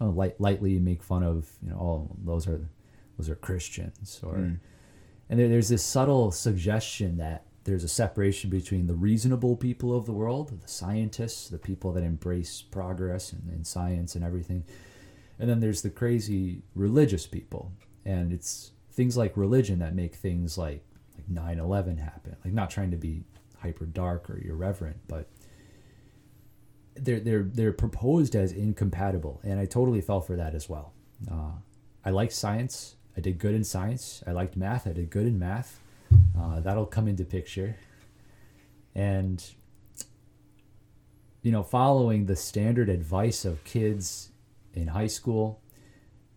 [0.00, 2.68] uh, light, lightly make fun of, you know, oh, those are
[3.16, 4.58] those are Christians, or Mm.
[5.28, 10.04] and there, there's this subtle suggestion that there's a separation between the reasonable people of
[10.04, 14.64] the world, the scientists, the people that embrace progress and, and science and everything,
[15.38, 17.72] and then there's the crazy religious people,
[18.04, 20.84] and it's things like religion that make things like
[21.16, 22.36] like 9/11 happen.
[22.44, 23.22] Like not trying to be
[23.58, 25.28] hyper dark or irreverent, but
[26.96, 30.92] they're they're they're proposed as incompatible, and I totally fell for that as well.
[31.30, 31.52] Uh,
[32.04, 32.96] I liked science.
[33.16, 34.22] I did good in science.
[34.26, 34.86] I liked math.
[34.86, 35.80] I did good in math.
[36.38, 37.76] Uh, that'll come into picture,
[38.94, 39.44] and
[41.42, 44.30] you know, following the standard advice of kids
[44.72, 45.60] in high school,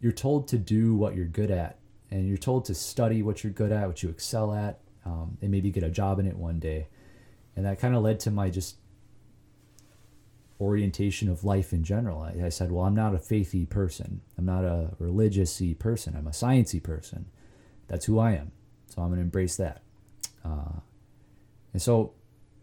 [0.01, 1.79] you're told to do what you're good at,
[2.11, 5.49] and you're told to study what you're good at, what you excel at, um, and
[5.49, 6.87] maybe get a job in it one day.
[7.55, 8.75] And that kind of led to my just
[10.59, 12.21] orientation of life in general.
[12.21, 14.21] I, I said, well, I'm not a faithy person.
[14.37, 16.15] I'm not a religious-y person.
[16.15, 17.27] I'm a sciencey person.
[17.87, 18.51] That's who I am.
[18.87, 19.81] So I'm going to embrace that.
[20.43, 20.79] Uh,
[21.73, 22.13] and so,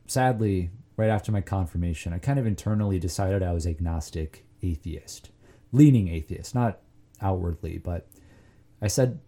[0.06, 5.30] sadly, right after my confirmation, I kind of internally decided I was agnostic, atheist,
[5.72, 6.80] leaning atheist, not
[7.20, 8.08] outwardly, but
[8.82, 9.20] I said,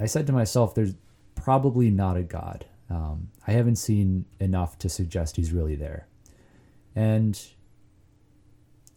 [0.00, 0.94] I said to myself, there's
[1.34, 2.66] probably not a God.
[2.90, 6.08] Um, I haven't seen enough to suggest he's really there.
[6.96, 7.40] And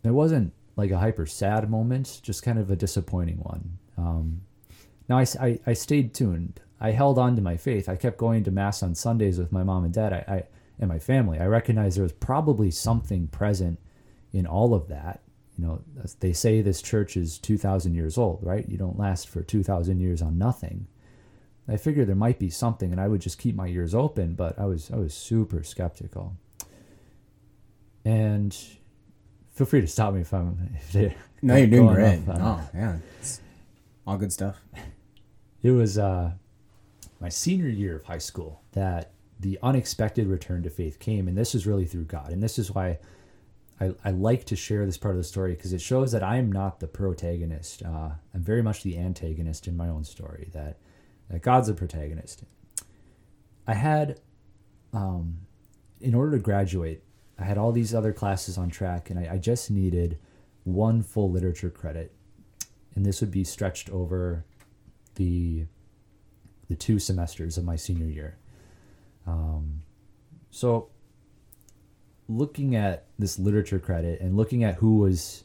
[0.03, 3.77] it wasn't like a hyper sad moment, just kind of a disappointing one.
[3.97, 4.41] Um,
[5.07, 6.59] now, I, I, I stayed tuned.
[6.79, 7.87] I held on to my faith.
[7.87, 10.43] I kept going to Mass on Sundays with my mom and dad I, I,
[10.79, 11.39] and my family.
[11.39, 13.79] I recognized there was probably something present
[14.33, 15.21] in all of that.
[15.57, 15.81] You know,
[16.21, 18.67] they say this church is 2,000 years old, right?
[18.67, 20.87] You don't last for 2,000 years on nothing.
[21.67, 24.33] I figured there might be something, and I would just keep my ears open.
[24.33, 26.35] But I was I was super skeptical.
[28.03, 28.57] And
[29.53, 30.69] feel free to stop me if I'm.
[30.75, 32.27] If they're No, you're doing great.
[32.29, 32.97] off, Oh, yeah.
[33.19, 33.41] It's
[34.05, 34.61] all good stuff.
[35.63, 36.31] It was uh,
[37.19, 41.53] my senior year of high school that the unexpected return to faith came, and this
[41.53, 42.31] is really through God.
[42.31, 42.97] And this is why
[43.79, 46.37] I, I like to share this part of the story because it shows that I
[46.37, 47.83] am not the protagonist.
[47.83, 50.49] Uh, I'm very much the antagonist in my own story.
[50.51, 50.77] That
[51.29, 52.43] that God's the protagonist.
[53.67, 54.19] I had,
[54.93, 55.41] um,
[55.99, 57.03] in order to graduate,
[57.41, 60.19] I had all these other classes on track, and I, I just needed
[60.63, 62.13] one full literature credit,
[62.95, 64.45] and this would be stretched over
[65.15, 65.65] the
[66.67, 68.37] the two semesters of my senior year.
[69.27, 69.81] Um,
[70.51, 70.89] so,
[72.29, 75.43] looking at this literature credit and looking at who was,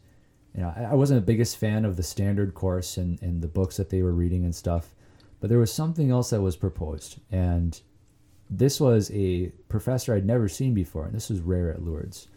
[0.55, 3.49] you know, I, I wasn't the biggest fan of the standard course and, and the
[3.49, 4.95] books that they were reading and stuff,
[5.41, 7.19] but there was something else that was proposed.
[7.31, 7.81] And
[8.49, 12.29] this was a professor I'd never seen before, and this was rare at Lourdes.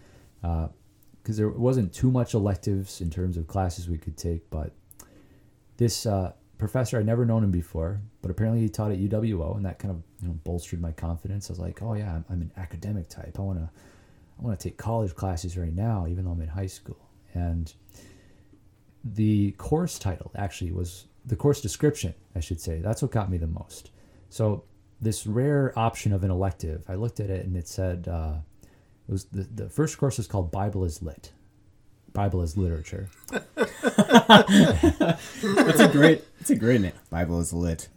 [0.42, 4.72] Because there wasn't too much electives in terms of classes we could take, but
[5.78, 9.66] this uh, professor I'd never known him before, but apparently he taught at UWO, and
[9.66, 11.50] that kind of you know bolstered my confidence.
[11.50, 13.38] I was like, oh yeah, I'm, I'm an academic type.
[13.40, 13.70] I want to
[14.40, 17.00] I want to take college classes right now, even though I'm in high school.
[17.34, 17.74] And
[19.04, 22.80] the course title actually was the course description, I should say.
[22.80, 23.92] That's what got me the most.
[24.30, 24.64] So
[25.02, 28.36] this rare option of an elective, I looked at it and it said uh,
[29.08, 31.32] it was the, the first course is called Bible is Lit.
[32.14, 33.08] Bible is literature.
[33.30, 33.50] That's
[35.80, 36.24] a great.
[36.40, 36.94] It's a great name.
[37.10, 37.88] Bible is lit.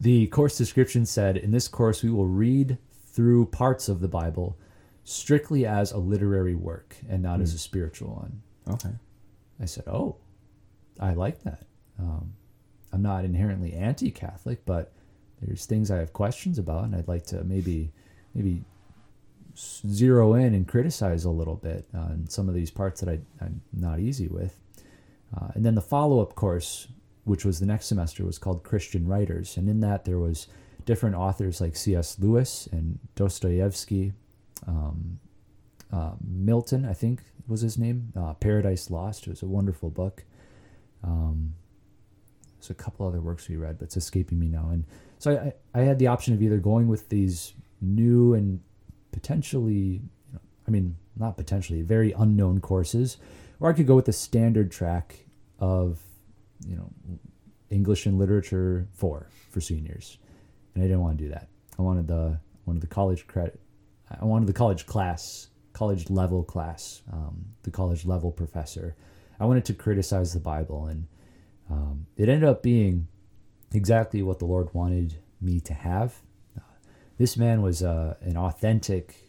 [0.00, 4.56] The course description said in this course we will read through parts of the bible
[5.04, 8.90] strictly as a literary work and not as a spiritual one Okay.
[9.60, 10.16] i said oh
[10.98, 11.62] i like that
[12.00, 12.32] um,
[12.92, 14.92] i'm not inherently anti-catholic but
[15.44, 17.90] there's things i have questions about and i'd like to maybe
[18.34, 18.62] maybe
[19.56, 23.60] zero in and criticize a little bit on some of these parts that I, i'm
[23.72, 24.58] not easy with
[25.36, 26.88] uh, and then the follow-up course
[27.24, 30.46] which was the next semester, was called Christian Writers, and in that there was
[30.84, 32.18] different authors like C.S.
[32.18, 34.12] Lewis and Dostoevsky,
[34.66, 35.18] um,
[35.90, 39.26] uh, Milton, I think was his name, uh, Paradise Lost.
[39.26, 40.24] It was a wonderful book.
[41.02, 41.54] Um,
[42.58, 44.68] there's a couple other works we read, but it's escaping me now.
[44.70, 44.84] And
[45.24, 48.60] so I, I had the option of either going with these new and
[49.10, 50.02] potentially,
[50.68, 53.16] I mean, not potentially, very unknown courses,
[53.58, 55.24] or I could go with the standard track
[55.58, 55.98] of
[56.66, 56.90] you know,
[57.70, 60.18] English and literature four for seniors,
[60.74, 61.48] and I didn't want to do that.
[61.78, 63.58] I wanted the wanted the college credit.
[64.20, 68.94] I wanted the college class, college level class, um, the college level professor.
[69.40, 71.06] I wanted to criticize the Bible, and
[71.70, 73.08] um, it ended up being
[73.74, 76.22] exactly what the Lord wanted me to have.
[76.56, 76.62] Uh,
[77.18, 79.24] this man was uh, an authentic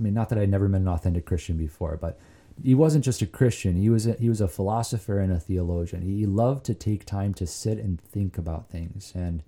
[0.00, 2.18] I mean, not that I'd never been an authentic Christian before, but
[2.62, 3.76] he wasn't just a Christian.
[3.76, 6.02] He was a, he was a philosopher and a theologian.
[6.02, 9.12] He loved to take time to sit and think about things.
[9.14, 9.42] And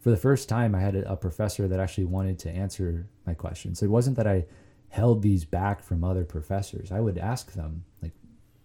[0.00, 3.34] for the first time, I had a, a professor that actually wanted to answer my
[3.34, 3.78] questions.
[3.78, 4.46] So It wasn't that I
[4.88, 6.90] held these back from other professors.
[6.90, 8.12] I would ask them, like,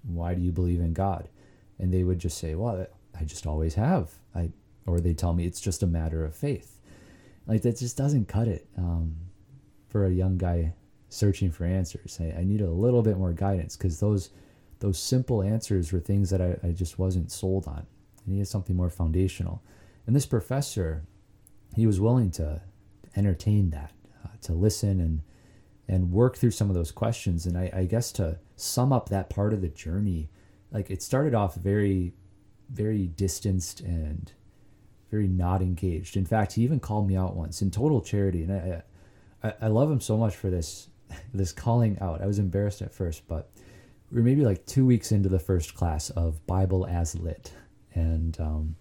[0.01, 1.29] why do you believe in God?
[1.77, 2.87] And they would just say, well,
[3.19, 4.11] I just always have.
[4.35, 4.51] I
[4.85, 6.79] or they tell me it's just a matter of faith.
[7.47, 9.15] Like that just doesn't cut it um,
[9.87, 10.73] for a young guy
[11.09, 12.17] searching for answers.
[12.19, 14.29] I, I need a little bit more guidance because those
[14.79, 17.85] those simple answers were things that I, I just wasn't sold on.
[18.27, 19.63] I needed something more foundational.
[20.05, 21.05] And this professor,
[21.75, 22.61] he was willing to
[23.15, 23.93] entertain that,
[24.25, 25.21] uh, to listen and
[25.87, 27.45] and work through some of those questions.
[27.45, 30.29] And I, I guess to sum up that part of the journey,
[30.71, 32.13] like it started off very,
[32.69, 34.31] very distanced and
[35.11, 36.17] very not engaged.
[36.17, 38.83] In fact, he even called me out once in total charity, and I,
[39.43, 40.87] I, I love him so much for this,
[41.33, 42.21] this calling out.
[42.21, 43.51] I was embarrassed at first, but
[44.11, 47.53] we are maybe like two weeks into the first class of Bible as lit,
[47.93, 48.75] and um,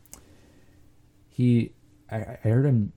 [1.28, 1.72] he,
[2.10, 2.92] I, I heard him,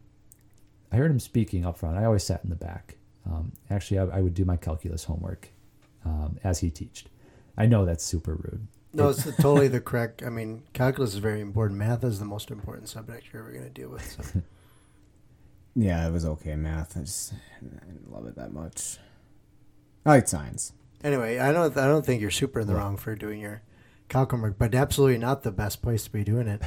[0.91, 1.97] I heard him speaking up front.
[1.97, 2.95] I always sat in the back.
[3.25, 5.49] Um, actually, I, I, would do my calculus homework
[6.05, 7.05] um, as he taught.
[7.57, 8.67] I know that's super rude.
[8.95, 10.23] No, it's totally the correct.
[10.23, 11.77] I mean, calculus is very important.
[11.79, 14.09] Math is the most important subject you're ever going to deal with.
[14.33, 14.41] So.
[15.75, 16.97] yeah, it was okay math.
[16.97, 18.97] I just I didn't love it that much.
[20.05, 20.71] I like science.
[21.03, 21.75] Anyway, I don't.
[21.77, 23.61] I don't think you're super in the wrong for doing your
[24.07, 26.61] calc homework, but absolutely not the best place to be doing it.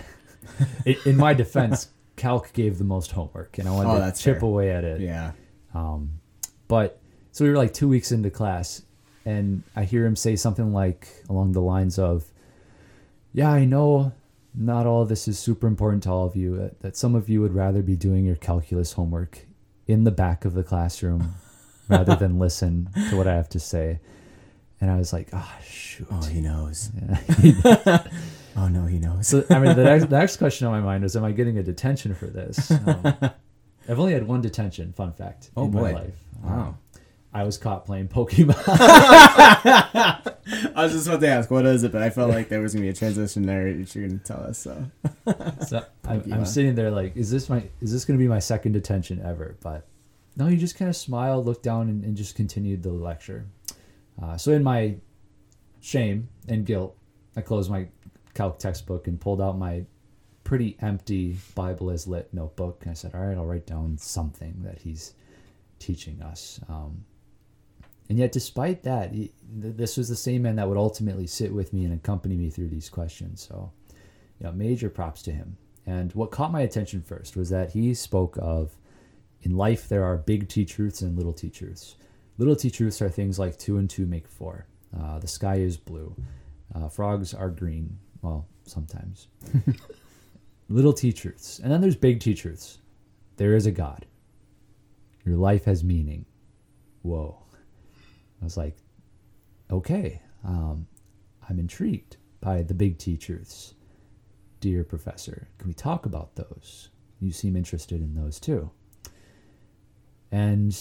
[1.07, 4.49] in my defense, calc gave the most homework, and I wanted oh, to chip fair.
[4.49, 5.01] away at it.
[5.01, 5.33] Yeah.
[5.75, 6.21] Um,
[6.69, 7.01] but
[7.33, 8.83] so we were like two weeks into class,
[9.29, 12.33] and I hear him say something like along the lines of,
[13.35, 14.13] "Yeah, I know
[14.55, 16.57] not all of this is super important to all of you.
[16.57, 19.47] That, that some of you would rather be doing your calculus homework
[19.87, 21.35] in the back of the classroom
[21.89, 24.01] rather than listen to what I have to say."
[24.81, 26.91] And I was like, "Ah, oh, shoot." Oh, he knows.
[27.43, 28.07] Yeah.
[28.57, 29.29] oh no, he knows.
[29.29, 31.59] So I mean, the next, the next question on my mind was, "Am I getting
[31.59, 33.03] a detention for this?" Um,
[33.89, 34.95] I've only had one detention.
[34.95, 35.51] Fun fact.
[35.55, 35.93] Oh in boy!
[35.93, 36.25] My life.
[36.43, 36.61] Wow.
[36.61, 36.79] Um,
[37.33, 38.57] I was caught playing Pokemon.
[40.75, 41.93] I was just about to ask, what is it?
[41.93, 43.73] But I felt like there was gonna be a transition there.
[43.73, 44.59] that You're gonna tell us.
[44.59, 44.85] So,
[45.67, 48.73] so I'm, I'm, sitting there like, is this my is this gonna be my second
[48.73, 49.57] detention ever?
[49.61, 49.87] But
[50.37, 53.47] no, he just kind of smiled, looked down, and, and just continued the lecture.
[54.23, 54.97] Uh, so in my
[55.81, 56.97] shame and guilt,
[57.37, 57.89] I closed my
[58.35, 59.85] calc textbook and pulled out my
[60.45, 62.79] pretty empty Bible as lit notebook.
[62.83, 65.15] And I said, all right, I'll write down something that he's
[65.79, 66.61] teaching us.
[66.69, 67.05] Um,
[68.09, 69.13] and yet, despite that,
[69.51, 72.69] this was the same man that would ultimately sit with me and accompany me through
[72.69, 73.47] these questions.
[73.47, 73.71] So,
[74.41, 75.59] you know, major props to him.
[75.87, 78.77] And what caught my attention first was that he spoke of
[79.43, 81.97] in life there are big T truths and little T truths.
[82.39, 84.67] Little T truths are things like two and two make four.
[84.99, 86.15] Uh, the sky is blue.
[86.75, 87.99] Uh, frogs are green.
[88.23, 89.29] Well, sometimes.
[90.69, 91.59] little T truths.
[91.59, 92.79] And then there's big T truths.
[93.37, 94.07] There is a God.
[95.25, 96.25] Your life has meaning.
[97.03, 97.39] Whoa.
[98.41, 98.77] I was like,
[99.71, 100.87] okay, um,
[101.49, 103.75] I'm intrigued by the big T truths.
[104.61, 106.89] Dear professor, can we talk about those?
[107.21, 108.71] You seem interested in those too.
[110.31, 110.77] And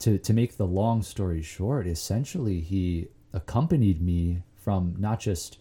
[0.00, 5.58] to, to make the long story short, essentially, he accompanied me from not just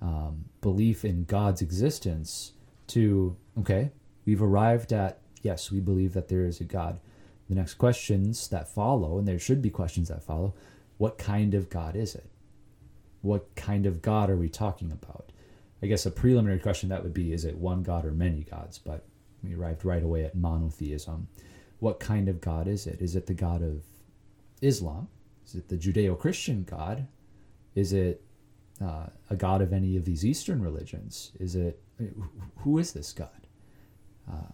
[0.00, 2.52] um, belief in God's existence
[2.88, 3.90] to, okay,
[4.24, 7.00] we've arrived at, yes, we believe that there is a God.
[7.48, 10.54] The next questions that follow, and there should be questions that follow,
[10.98, 12.30] what kind of God is it?
[13.22, 15.32] What kind of God are we talking about?
[15.82, 18.78] I guess a preliminary question that would be is it one God or many gods?
[18.78, 19.04] But
[19.42, 21.28] we arrived right away at monotheism.
[21.80, 23.00] What kind of God is it?
[23.00, 23.82] Is it the God of
[24.62, 25.08] Islam?
[25.46, 27.06] Is it the Judeo Christian God?
[27.74, 28.22] Is it
[28.82, 31.32] uh, a God of any of these Eastern religions?
[31.38, 31.80] Is it
[32.58, 33.46] who is this God?
[34.30, 34.52] Uh,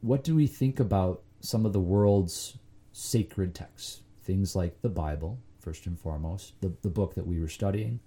[0.00, 2.58] what do we think about some of the world's
[2.92, 4.02] sacred texts?
[4.22, 8.00] Things like the Bible, first and foremost, the, the book that we were studying.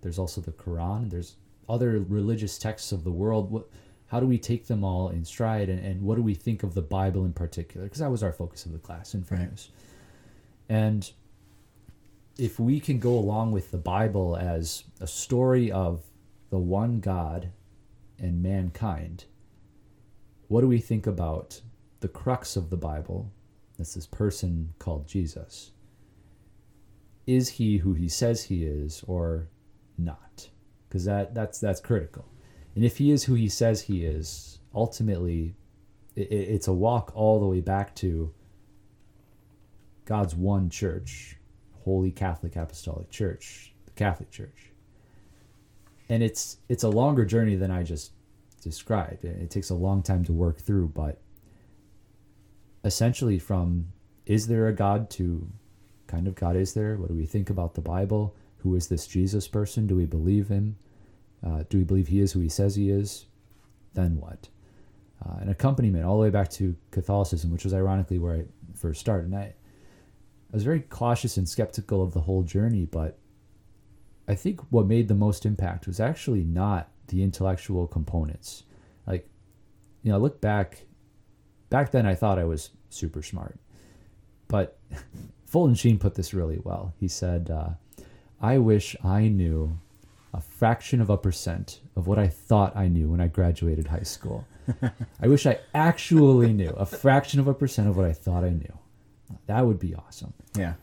[0.00, 1.10] There's also the Quran.
[1.10, 1.36] There's
[1.68, 3.50] other religious texts of the world.
[3.50, 3.68] What,
[4.06, 6.74] how do we take them all in stride, and, and what do we think of
[6.74, 7.86] the Bible in particular?
[7.86, 9.70] Because that was our focus of the class, in fairness.
[10.68, 10.76] Right.
[10.76, 11.10] And
[12.38, 16.02] if we can go along with the Bible as a story of
[16.50, 17.50] the one God
[18.18, 19.24] and mankind,
[20.48, 21.60] what do we think about
[22.00, 23.30] the crux of the Bible,
[23.82, 25.72] that's this person called Jesus.
[27.26, 29.48] Is he who he says he is or
[29.98, 30.48] not?
[30.88, 32.24] Because that, that's, that's critical.
[32.76, 35.56] And if he is who he says he is, ultimately,
[36.14, 38.32] it, it's a walk all the way back to
[40.04, 41.36] God's one church,
[41.84, 44.70] Holy Catholic Apostolic Church, the Catholic Church.
[46.08, 48.12] And it's it's a longer journey than I just
[48.62, 49.24] described.
[49.24, 51.18] It takes a long time to work through, but
[52.84, 53.88] essentially from
[54.26, 55.48] is there a God to
[56.06, 56.96] kind of God is there?
[56.96, 58.34] What do we think about the Bible?
[58.58, 59.86] Who is this Jesus person?
[59.86, 60.76] Do we believe him?
[61.44, 63.26] Uh, do we believe he is who he says he is?
[63.94, 64.48] Then what?
[65.24, 69.00] Uh, an accompaniment all the way back to Catholicism, which was ironically where I first
[69.00, 69.26] started.
[69.26, 73.18] And I, I was very cautious and skeptical of the whole journey, but
[74.28, 78.64] I think what made the most impact was actually not the intellectual components.
[79.06, 79.28] Like,
[80.02, 80.84] you know, look back,
[81.72, 83.58] back then I thought I was super smart,
[84.48, 84.78] but
[85.46, 86.94] Fulton Sheen put this really well.
[87.00, 87.70] He said, uh,
[88.40, 89.78] I wish I knew
[90.34, 94.02] a fraction of a percent of what I thought I knew when I graduated high
[94.02, 94.46] school.
[95.20, 98.50] I wish I actually knew a fraction of a percent of what I thought I
[98.50, 98.78] knew.
[99.46, 100.32] That would be awesome.
[100.56, 100.74] Yeah.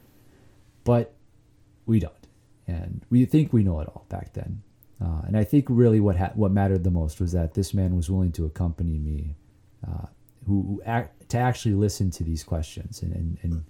[0.83, 1.13] But
[1.85, 2.13] we don't.
[2.67, 4.61] And we think we know it all back then.
[5.01, 7.95] Uh, and I think really what ha- what mattered the most was that this man
[7.95, 9.35] was willing to accompany me,
[9.87, 10.07] uh,
[10.49, 13.63] who, who act, to actually listen to these questions and, and, and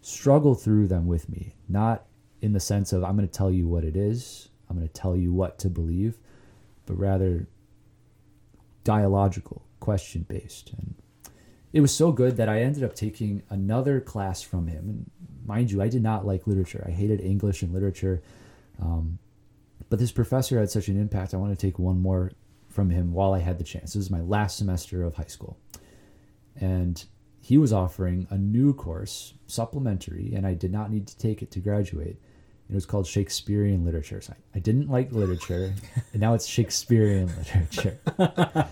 [0.00, 1.54] struggle through them with me.
[1.68, 2.04] Not
[2.42, 4.92] in the sense of I'm going to tell you what it is, I'm going to
[4.92, 6.18] tell you what to believe,
[6.86, 7.48] but rather
[8.84, 10.72] dialogical, question based.
[10.76, 10.94] And
[11.72, 14.88] it was so good that I ended up taking another class from him.
[14.88, 15.10] And
[15.46, 16.84] mind you, I did not like literature.
[16.86, 18.22] I hated English and literature.
[18.80, 19.18] Um,
[19.88, 21.32] but this professor had such an impact.
[21.32, 22.32] I want to take one more
[22.68, 23.94] from him while I had the chance.
[23.94, 25.58] This is my last semester of high school.
[26.60, 27.04] And
[27.40, 31.50] he was offering a new course, supplementary, and I did not need to take it
[31.52, 32.16] to graduate.
[32.68, 34.20] It was called Shakespearean literature.
[34.20, 35.72] So I, I didn't like literature,
[36.12, 37.98] and now it's Shakespearean literature.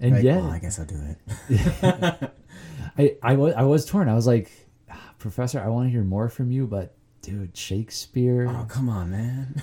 [0.00, 1.00] and Like, yet, well, I guess I'll do
[1.48, 2.30] it.
[2.98, 4.08] I, I, was, I was torn.
[4.08, 4.50] I was like,
[4.90, 8.46] "Ah, Professor, I want to hear more from you, but dude, Shakespeare.
[8.48, 9.62] Oh, come on, man.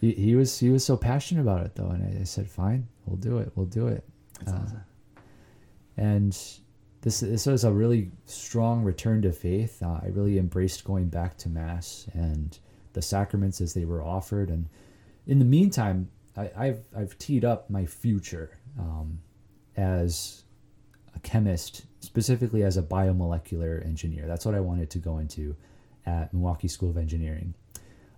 [0.00, 2.88] He, he was he was so passionate about it though, and I, I said, "Fine,
[3.06, 3.52] we'll do it.
[3.54, 4.04] We'll do it."
[4.40, 4.80] That's Uh, awesome.
[5.96, 6.36] And
[7.04, 9.82] this this was a really strong return to faith.
[9.82, 12.58] Uh, I really embraced going back to mass and
[12.94, 14.48] the sacraments as they were offered.
[14.48, 14.68] And
[15.26, 19.18] in the meantime, I, I've I've teed up my future um,
[19.76, 20.44] as
[21.14, 24.26] a chemist, specifically as a biomolecular engineer.
[24.26, 25.54] That's what I wanted to go into
[26.06, 27.54] at Milwaukee School of Engineering.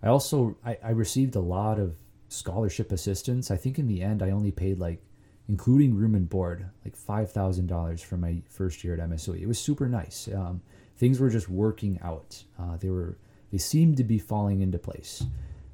[0.03, 1.97] I also I, I received a lot of
[2.29, 3.51] scholarship assistance.
[3.51, 5.03] I think in the end I only paid like
[5.49, 9.41] including room and board, like five thousand dollars for my first year at MSOE.
[9.41, 10.29] It was super nice.
[10.35, 10.61] Um,
[10.97, 12.43] things were just working out.
[12.59, 13.19] Uh, they were
[13.53, 15.25] they seemed to be falling into place.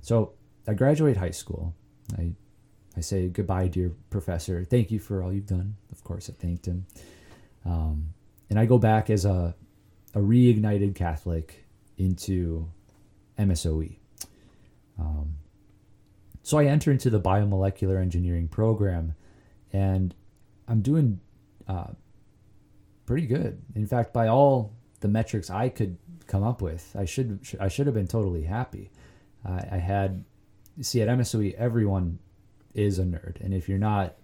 [0.01, 0.33] So
[0.67, 1.75] I graduate high school.
[2.19, 2.33] I
[2.97, 4.65] I say goodbye, dear professor.
[4.65, 5.77] Thank you for all you've done.
[5.91, 6.87] Of course, I thanked him.
[7.65, 8.13] Um,
[8.51, 9.55] and I go back as a
[10.15, 11.65] a reignited Catholic
[11.97, 12.69] into
[13.39, 13.97] MSOE.
[14.99, 15.37] Um,
[16.43, 19.15] so I enter into the biomolecular engineering program,
[19.73, 20.15] and
[20.69, 21.21] I'm doing
[21.69, 21.89] uh,
[23.07, 23.61] pretty good.
[23.75, 27.87] In fact, by all the metrics I could come up with, I should I should
[27.87, 28.91] have been totally happy.
[29.45, 30.25] I I had
[30.81, 32.19] see at MSOE everyone
[32.75, 34.17] is a nerd, and if you're not,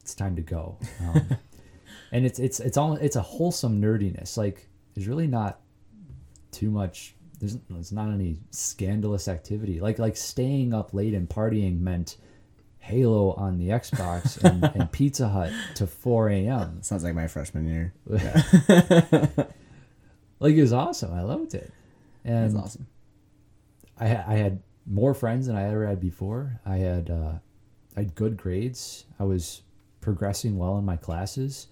[0.00, 0.78] it's time to go.
[1.00, 1.28] Um,
[2.12, 4.36] and it's it's it's all it's a wholesome nerdiness.
[4.36, 5.60] Like there's really not
[6.52, 7.14] too much.
[7.38, 9.80] There's there's not any scandalous activity.
[9.80, 12.16] Like like staying up late and partying meant
[12.86, 16.82] Halo on the Xbox and, and Pizza Hut to 4 a.m.
[16.82, 17.92] Sounds like my freshman year.
[20.38, 21.12] Like it was awesome.
[21.14, 21.72] I loved it.
[22.24, 22.86] That's And awesome.
[23.98, 26.60] I I had more friends than I ever had before.
[26.66, 27.38] I had uh,
[27.96, 29.06] I had good grades.
[29.18, 29.62] I was
[30.00, 31.68] progressing well in my classes,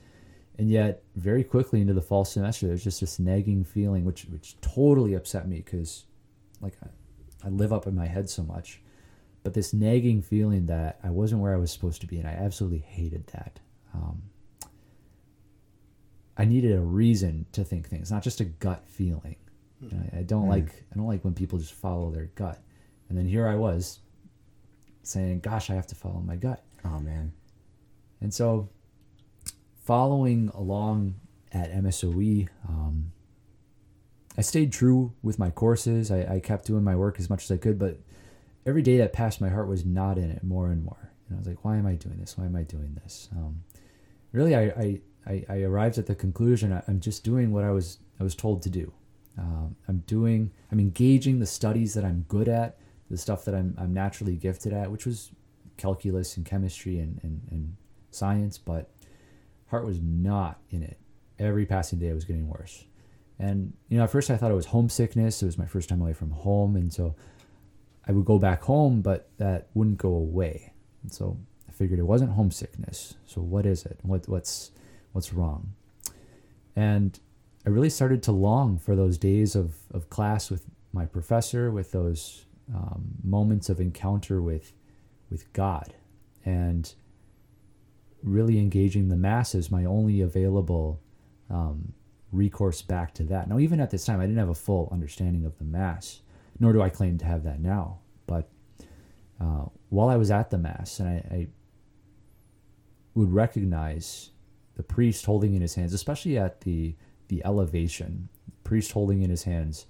[0.58, 4.58] and yet very quickly into the fall semester, there's just this nagging feeling, which which
[4.62, 6.06] totally upset me because,
[6.62, 8.80] like, I, I live up in my head so much,
[9.44, 12.32] but this nagging feeling that I wasn't where I was supposed to be, and I
[12.32, 13.60] absolutely hated that.
[13.94, 14.22] Um,
[16.36, 19.36] I needed a reason to think things, not just a gut feeling.
[20.12, 20.50] I, I don't Mm.
[20.50, 22.60] like I don't like when people just follow their gut.
[23.08, 24.00] And then here I was
[25.02, 27.32] saying, "Gosh, I have to follow my gut." Oh man.
[28.20, 28.70] And so,
[29.84, 31.16] following along
[31.52, 33.12] at MSOE, um,
[34.38, 36.10] I stayed true with my courses.
[36.10, 37.98] I, I kept doing my work as much as I could, but
[38.66, 41.10] every day that passed, my heart was not in it more and more.
[41.28, 42.36] And I was like, why am I doing this?
[42.36, 43.28] Why am I doing this?
[43.32, 43.62] Um,
[44.32, 47.98] really, I, I, I, arrived at the conclusion I, I'm just doing what I was
[48.20, 48.92] I was told to do.
[49.38, 52.78] Um, I'm doing I'm engaging the studies that I'm good at,
[53.10, 55.30] the stuff that I'm, I'm naturally gifted at, which was
[55.76, 57.76] calculus and chemistry and, and, and
[58.10, 58.90] science, but
[59.68, 60.98] heart was not in it.
[61.38, 62.84] Every passing day, I was getting worse.
[63.38, 65.42] And you know, at first I thought it was homesickness.
[65.42, 67.16] It was my first time away from home, and so
[68.06, 70.72] I would go back home, but that wouldn't go away.
[71.02, 71.38] And so
[71.68, 73.14] I figured it wasn't homesickness.
[73.26, 73.98] So what is it?
[74.02, 74.70] What what's
[75.12, 75.74] what's wrong?
[76.76, 77.18] And
[77.66, 81.92] I really started to long for those days of, of class with my professor, with
[81.92, 82.44] those
[82.74, 84.72] um, moments of encounter with
[85.30, 85.94] with God,
[86.44, 86.92] and
[88.22, 91.00] really engaging the mass as my only available
[91.50, 91.92] um,
[92.32, 93.48] recourse back to that.
[93.48, 96.20] Now, even at this time, I didn't have a full understanding of the mass,
[96.58, 97.98] nor do I claim to have that now.
[98.26, 98.50] But
[99.40, 101.46] uh, while I was at the mass, and I, I
[103.14, 104.30] would recognize
[104.76, 106.94] the priest holding in his hands, especially at the
[107.28, 108.28] the elevation,
[108.64, 109.86] priest holding in his hands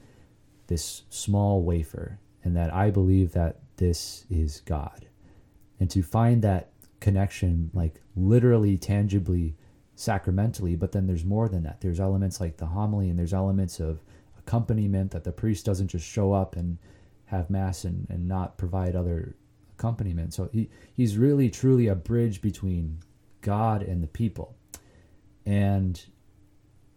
[0.69, 5.07] this small wafer, and that I believe that this is God,
[5.81, 9.57] and to find that connection, like literally, tangibly,
[9.95, 11.81] sacramentally, but then there's more than that.
[11.81, 14.03] There's elements like the homily, and there's elements of
[14.47, 16.79] accompaniment that the priest doesn't just show up and
[17.27, 19.35] have mass and, and not provide other
[19.73, 20.35] accompaniment.
[20.35, 22.99] So he, he's really truly a bridge between
[23.41, 24.57] God and the people.
[25.47, 26.03] And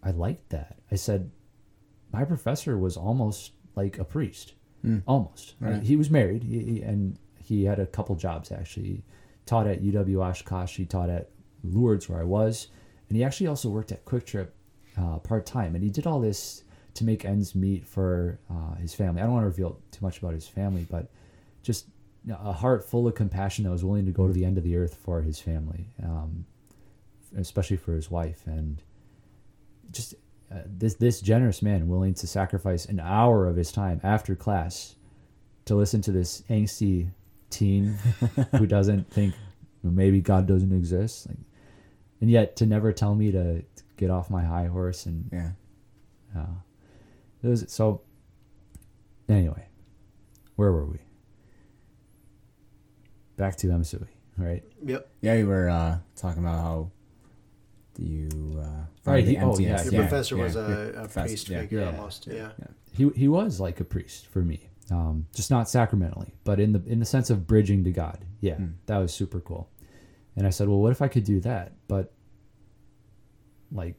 [0.04, 0.78] I liked that.
[0.91, 1.32] I said,
[2.12, 4.54] my professor was almost like a priest,
[4.86, 5.02] Mm.
[5.08, 5.56] almost.
[5.60, 5.82] Right.
[5.82, 8.84] He was married, he, he- and he had a couple jobs actually.
[8.86, 9.04] He
[9.45, 10.76] taught at UW Oshkosh.
[10.78, 11.30] He taught at
[11.64, 12.68] Lourdes, where I was,
[13.10, 14.54] and he actually also worked at Kwik Trip
[14.98, 15.74] uh, part time.
[15.76, 16.64] And he did all this
[16.98, 19.22] to make ends meet for uh, his family.
[19.22, 21.10] I don't want to reveal too much about his family, but
[21.64, 21.88] just
[22.30, 24.76] a heart full of compassion that was willing to go to the end of the
[24.78, 26.45] earth for his family, um,
[27.38, 28.82] especially for his wife, and
[29.91, 30.14] just
[30.52, 34.95] uh, this this generous man willing to sacrifice an hour of his time after class
[35.66, 37.10] to listen to this angsty
[37.50, 37.98] teen
[38.58, 39.34] who doesn't think
[39.84, 41.38] well, maybe God doesn't exist, like,
[42.22, 45.52] and yet to never tell me to, to get off my high horse and Yeah.
[46.36, 46.45] uh,
[47.44, 48.02] it so.
[49.30, 49.68] Anyway,
[50.56, 51.00] where were we?
[53.36, 54.08] Back to MSOE,
[54.38, 54.64] right?
[54.84, 55.10] Yep.
[55.22, 56.92] Yeah, you were uh, talking about how
[58.00, 58.30] you
[58.64, 58.68] uh,
[59.06, 60.62] Right, the he- oh, yeah, Your yeah, professor was yeah.
[60.62, 61.62] a, a Professor, priest yeah.
[61.62, 61.86] figure Yeah.
[61.88, 62.28] almost.
[62.28, 62.50] Yeah.
[62.94, 66.82] He he was like a priest for me, um, just not sacramentally, but in the
[66.88, 68.26] in the sense of bridging to God.
[68.42, 68.66] Yeah, Hmm.
[68.88, 69.70] that was super cool.
[70.36, 72.12] And I said, well, what if I could do that, but
[73.72, 73.96] like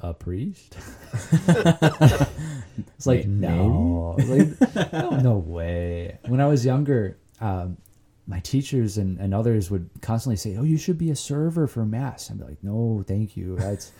[0.00, 0.76] a priest?
[1.48, 6.18] it's like no, like no, no way.
[6.26, 7.76] When I was younger, um,
[8.26, 11.84] my teachers and, and others would constantly say, "Oh, you should be a server for
[11.84, 13.56] mass." I'd be like, "No, thank you.
[13.56, 13.92] That's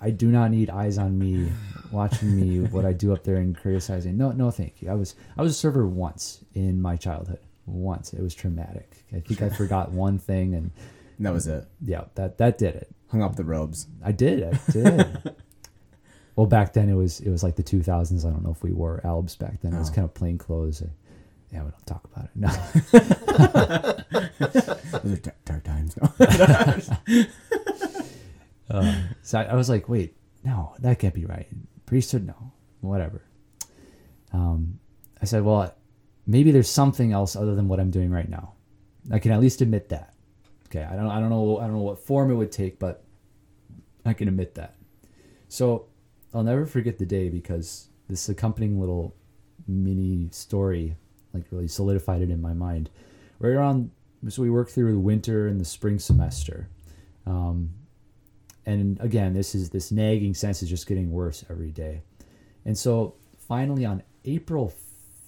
[0.00, 1.50] I do not need eyes on me
[1.92, 4.16] watching me what I do up there and criticizing.
[4.16, 4.90] No, no, thank you.
[4.90, 7.40] I was I was a server once in my childhood.
[7.66, 9.04] Once it was traumatic.
[9.14, 10.70] I think I forgot one thing, and
[11.18, 11.66] And that was it.
[11.84, 12.90] yeah, that that did it.
[13.10, 13.86] Hung up the robes.
[14.04, 14.42] I did.
[14.44, 15.34] I did.
[16.36, 18.24] well, back then it was it was like the 2000s.
[18.24, 19.74] I don't know if we wore albs back then.
[19.74, 19.94] It was Oh.
[19.94, 20.82] kind of plain clothes.
[21.52, 22.30] Yeah, we don't talk about it.
[22.36, 22.48] No.
[25.02, 25.96] Those are dark, times.
[26.00, 27.26] No.
[28.70, 31.48] Uh, so I, I was like, wait, no, that can't be right.
[31.86, 32.52] Priesthood, no,
[32.82, 33.20] whatever.
[34.32, 34.78] Um,
[35.20, 35.74] I said, well,
[36.24, 38.52] maybe there's something else other than what I'm doing right now.
[39.10, 40.09] I can at least admit that.
[40.70, 43.02] Okay, I don't, I don't know, I don't know what form it would take, but
[44.04, 44.76] I can admit that.
[45.48, 45.86] So
[46.32, 49.14] I'll never forget the day because this accompanying little
[49.66, 50.96] mini story
[51.32, 52.90] like really solidified it in my mind.
[53.38, 53.90] Right around,
[54.28, 56.68] so we worked through the winter and the spring semester.
[57.26, 57.70] Um,
[58.66, 62.02] and again this is this nagging sense is just getting worse every day
[62.64, 64.72] and so finally on april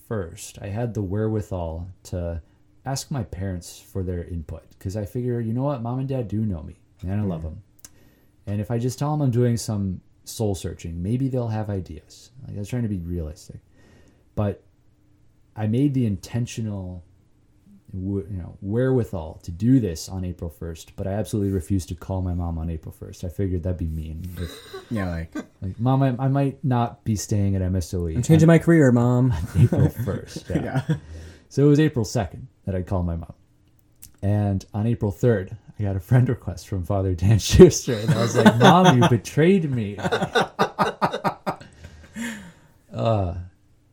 [0.09, 2.40] 1st i had the wherewithal to
[2.85, 6.28] ask my parents for their input because i figure you know what mom and dad
[6.28, 7.45] do know me and i love mm.
[7.45, 7.62] them
[8.47, 12.30] and if i just tell them i'm doing some soul searching maybe they'll have ideas
[12.47, 13.61] like i was trying to be realistic
[14.35, 14.62] but
[15.57, 17.05] i made the intentional
[17.95, 22.22] you know wherewithal to do this on April 1st, but I absolutely refused to call
[22.22, 23.24] my mom on April 1st.
[23.24, 24.22] I figured that'd be mean.
[24.39, 24.59] If,
[24.91, 28.16] yeah, like like, mom, I, I might not be staying at MSOE.
[28.16, 29.35] I'm changing my career, mom.
[29.59, 30.49] April 1st.
[30.51, 30.83] Yeah.
[30.89, 30.97] yeah.
[31.49, 33.35] So it was April 2nd that I called my mom.
[34.23, 37.95] And on April 3rd, I got a friend request from Father Dan Schuster.
[37.95, 39.97] And I was like, Mom, you betrayed me.
[39.99, 40.49] uh,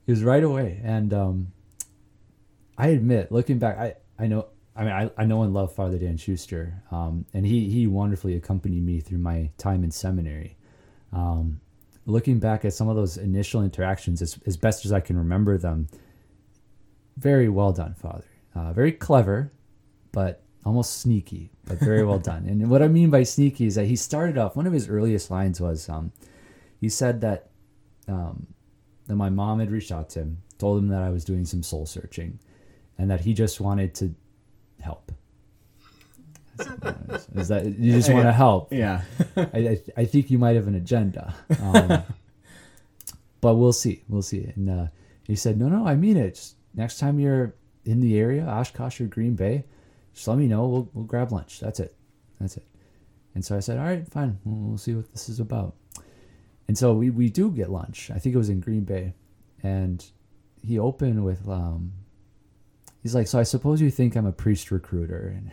[0.06, 0.82] it was right away.
[0.84, 1.52] And um,
[2.78, 4.48] I admit, looking back, I, I know.
[4.76, 8.38] I mean, I, I know and love Father Dan Schuster, um, and he, he wonderfully
[8.38, 10.56] accompanied me through my time in seminary.
[11.12, 11.60] Um,
[12.06, 15.58] looking back at some of those initial interactions, as, as best as I can remember
[15.58, 15.90] them,
[17.18, 18.29] very well done, Father.
[18.56, 19.52] Uh, very clever,
[20.12, 22.46] but almost sneaky, but very well done.
[22.46, 25.32] And what I mean by sneaky is that he started off, one of his earliest
[25.32, 26.12] lines was um,
[26.80, 27.50] he said that
[28.08, 28.48] um,
[29.08, 31.64] that my mom had reached out to him, told him that I was doing some
[31.64, 32.40] soul searching,
[32.98, 34.14] and that he just wanted to
[34.80, 35.12] help.
[37.36, 38.74] Is that you just want to help?
[38.74, 39.02] Yeah.
[39.38, 41.34] I, I, think you might have an agenda.
[41.62, 42.04] Um,
[43.42, 44.04] but we'll see.
[44.10, 44.52] We'll see.
[44.56, 44.88] And uh,
[45.26, 46.36] he said, no, no, I mean it.
[46.36, 47.54] Just next time you're
[47.86, 49.66] in the area, Oshkosh or Green Bay,
[50.14, 50.68] just let me know.
[50.68, 51.60] We'll, we'll grab lunch.
[51.60, 51.96] That's it.
[52.40, 52.66] That's it.
[53.36, 54.40] And so I said, all right, fine.
[54.44, 55.76] We'll, we'll see what this is about.
[56.68, 58.12] And so we, we do get lunch.
[58.12, 59.14] I think it was in Green Bay.
[59.64, 60.06] And
[60.62, 61.94] he opened with, um,
[63.02, 65.34] he's like, so I suppose you think I'm a priest recruiter.
[65.36, 65.52] And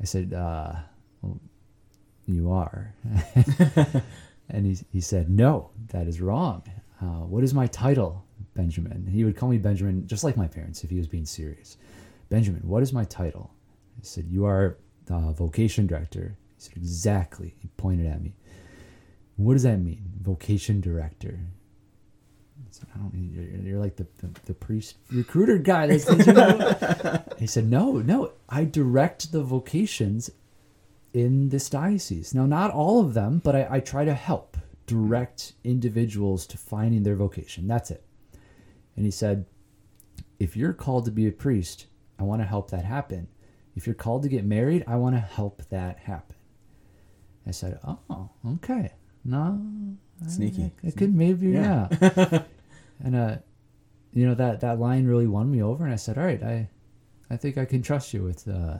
[0.00, 0.74] I said, uh,
[1.22, 1.40] well,
[2.26, 2.94] you are.
[4.48, 6.62] and he, he said, no, that is wrong.
[7.00, 8.24] Uh, what is my title,
[8.58, 9.06] Benjamin?
[9.06, 11.76] He would call me Benjamin, just like my parents, if he was being serious.
[12.28, 13.52] Benjamin, what is my title?
[13.96, 16.36] I said, you are the vocation director.
[16.56, 17.54] He said, exactly.
[17.60, 18.34] He pointed at me.
[19.36, 21.38] What does that mean, vocation director?
[22.58, 23.14] I said, I don't.
[23.14, 25.86] You're, you're like the, the, the priest recruiter guy.
[27.38, 28.32] He said, no, no.
[28.48, 30.30] I direct the vocations
[31.14, 32.34] in this diocese.
[32.34, 34.56] Now, not all of them, but I, I try to help
[34.88, 37.68] direct individuals to finding their vocation.
[37.68, 38.02] That's it.
[38.98, 39.46] And he said,
[40.40, 41.86] if you're called to be a priest,
[42.18, 43.28] I want to help that happen.
[43.76, 46.34] If you're called to get married, I want to help that happen.
[47.46, 48.90] I said, oh, okay.
[49.24, 49.60] No,
[50.26, 50.72] Sneaky.
[50.82, 51.86] I, I could maybe, Yeah.
[52.02, 52.42] yeah.
[53.04, 53.36] and uh,
[54.12, 56.68] you know that that line really won me over, and I said, all right, I,
[57.30, 58.78] I think I can trust you with uh,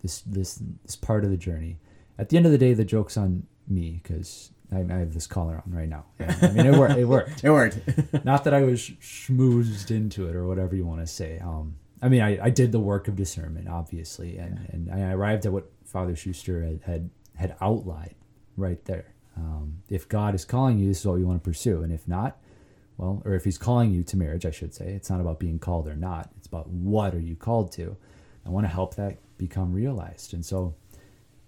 [0.00, 1.78] this this this part of the journey.
[2.18, 5.26] At the end of the day, the joke's on me because I, I have this
[5.26, 6.04] collar on right now.
[6.20, 6.96] I mean, it worked.
[6.96, 7.44] It worked.
[7.44, 7.78] It worked.
[8.24, 11.38] Not that I was schmoozed into it or whatever you want to say.
[11.38, 15.46] Um, I mean, I, I did the work of discernment, obviously, and, and I arrived
[15.46, 18.14] at what Father Schuster had, had, had outlined
[18.56, 19.14] right there.
[19.36, 21.82] Um, if God is calling you, this is what you want to pursue.
[21.82, 22.38] And if not,
[22.98, 25.58] well, or if he's calling you to marriage, I should say, it's not about being
[25.58, 26.30] called or not.
[26.36, 27.96] It's about what are you called to.
[28.44, 30.34] I want to help that become realized.
[30.34, 30.74] And so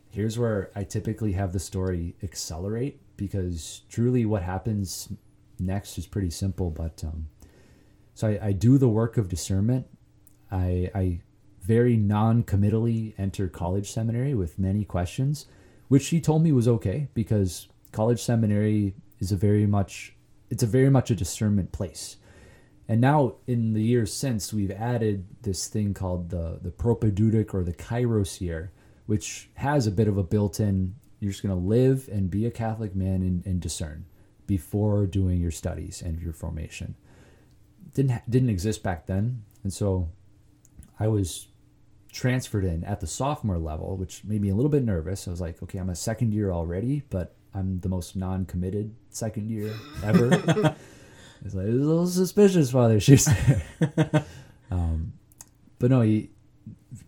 [0.08, 5.12] here's where I typically have the story accelerate because truly what happens
[5.58, 6.70] next is pretty simple.
[6.70, 7.28] But um,
[8.14, 9.86] so I, I do the work of discernment.
[10.50, 11.20] I, I
[11.60, 15.44] very non committally enter college seminary with many questions,
[15.88, 20.14] which she told me was okay because college seminary is a very much
[20.48, 22.16] it's a very much a discernment place.
[22.88, 27.64] And now in the years since we've added this thing called the the propedeutic or
[27.64, 28.72] the kairos year,
[29.04, 32.50] which has a bit of a built-in you're just going to live and be a
[32.50, 34.06] Catholic man and, and discern
[34.46, 36.96] before doing your studies and your formation.
[37.94, 40.08] Didn't ha- didn't exist back then, and so
[40.98, 41.48] I was
[42.12, 45.28] transferred in at the sophomore level, which made me a little bit nervous.
[45.28, 49.50] I was like, okay, I'm a second year already, but I'm the most non-committed second
[49.50, 50.28] year ever.
[51.44, 53.62] it's like a little suspicious, Father Schuster.
[54.70, 55.12] um,
[55.78, 56.30] but no, he,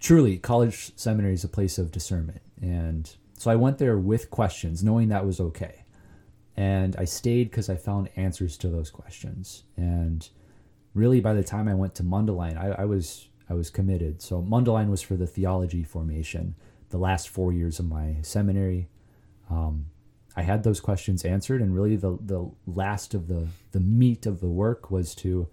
[0.01, 4.85] truly, college seminary is a place of discernment, and so I went there with questions,
[4.85, 5.83] knowing that was okay.
[6.57, 9.65] And I stayed because I found answers to those questions.
[9.77, 10.29] And
[10.95, 14.23] really, by the time I went to Mundelein, I, I was I was committed.
[14.23, 16.55] So Mundelein was for the theology formation,
[16.91, 18.89] the last four years of my seminary.
[19.51, 19.87] Um,
[20.37, 24.39] I had those questions answered, and really the the last of the the meat of
[24.39, 25.49] the work was to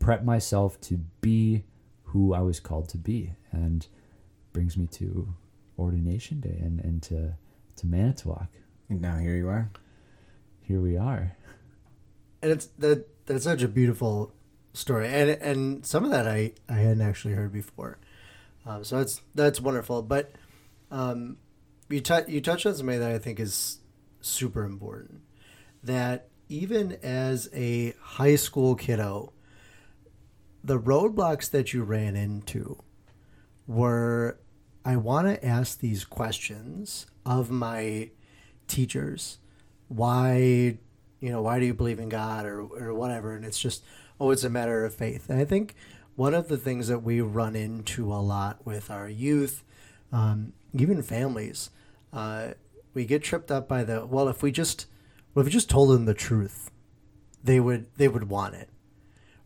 [0.00, 1.64] prep myself to be
[2.02, 3.86] who I was called to be, and
[4.52, 5.34] brings me to
[5.82, 7.34] ordination day and, and to
[7.76, 8.48] to Manitowoc.
[8.88, 9.70] And now here you are.
[10.60, 11.36] Here we are.
[12.42, 14.32] and it's that that's such a beautiful
[14.72, 17.98] story, and and some of that I I hadn't actually heard before,
[18.66, 20.02] um, so that's that's wonderful.
[20.02, 20.32] But
[20.90, 21.38] um,
[21.88, 23.78] you touch you touched on something that I think is
[24.20, 25.22] super important.
[25.82, 29.32] That even as a high school kiddo,
[30.62, 32.78] the roadblocks that you ran into
[33.66, 34.38] were
[34.84, 38.10] I want to ask these questions of my
[38.66, 39.38] teachers.
[39.88, 40.78] Why,
[41.20, 43.36] you know, why do you believe in God or, or whatever?
[43.36, 43.84] And it's just,
[44.18, 45.30] oh, it's a matter of faith.
[45.30, 45.76] And I think
[46.16, 49.62] one of the things that we run into a lot with our youth,
[50.10, 51.70] um, even families,
[52.12, 52.48] uh,
[52.92, 54.86] we get tripped up by the, well, if we just,
[55.32, 56.70] well, if we just told them the truth,
[57.44, 58.68] they would, they would want it.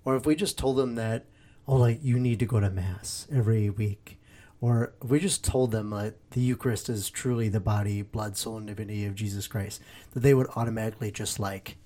[0.02, 1.26] Or if we just told them that,
[1.68, 4.15] oh, like you need to go to mass every week
[4.60, 8.56] or if we just told them that the Eucharist is truly the body, blood, soul,
[8.56, 9.82] and divinity of Jesus Christ,
[10.12, 11.76] that they would automatically just like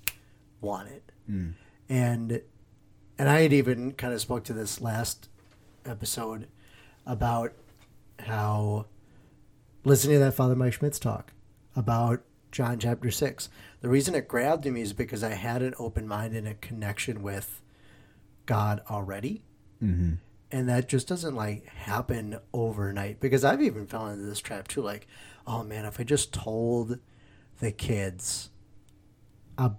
[0.61, 1.11] want it.
[1.29, 1.53] Mm.
[1.89, 2.41] And
[3.17, 5.29] and I had even kind of spoke to this last
[5.85, 6.47] episode
[7.05, 7.53] about
[8.19, 8.85] how
[9.83, 11.33] listening to that Father Mike Schmitz talk
[11.75, 13.49] about John chapter 6.
[13.81, 17.21] The reason it grabbed me is because I had an open mind and a connection
[17.21, 17.61] with
[18.45, 19.43] God already.
[19.83, 20.13] Mm-hmm.
[20.51, 24.81] And that just doesn't like happen overnight because I've even fell into this trap too.
[24.81, 25.07] Like,
[25.47, 26.99] oh man, if I just told
[27.59, 28.49] the kids,
[29.57, 29.69] uh,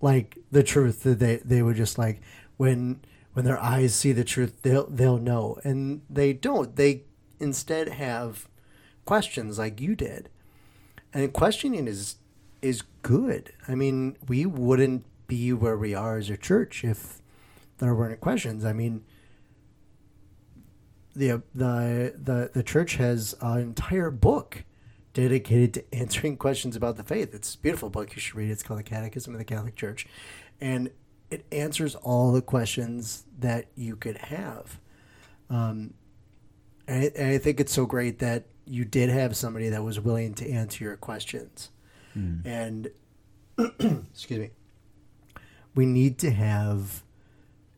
[0.00, 2.22] like the truth, that they they would just like
[2.56, 3.02] when
[3.34, 6.76] when their eyes see the truth, they'll they'll know, and they don't.
[6.76, 7.04] They
[7.38, 8.48] instead have
[9.04, 10.30] questions like you did,
[11.12, 12.16] and questioning is
[12.62, 13.52] is good.
[13.68, 17.20] I mean, we wouldn't be where we are as a church if
[17.78, 18.64] there weren't questions.
[18.64, 19.04] I mean,
[21.14, 24.64] the the the the church has an entire book
[25.14, 27.34] dedicated to answering questions about the faith.
[27.34, 28.14] It's a beautiful book.
[28.14, 28.52] You should read it.
[28.52, 30.06] It's called The Catechism of the Catholic Church,
[30.60, 30.90] and
[31.30, 34.78] it answers all the questions that you could have.
[35.48, 35.94] Um,
[36.86, 39.98] and I, and I think it's so great that you did have somebody that was
[40.00, 41.70] willing to answer your questions.
[42.16, 42.46] Mm.
[42.46, 42.90] And
[44.12, 44.50] excuse me,
[45.74, 47.02] we need to have,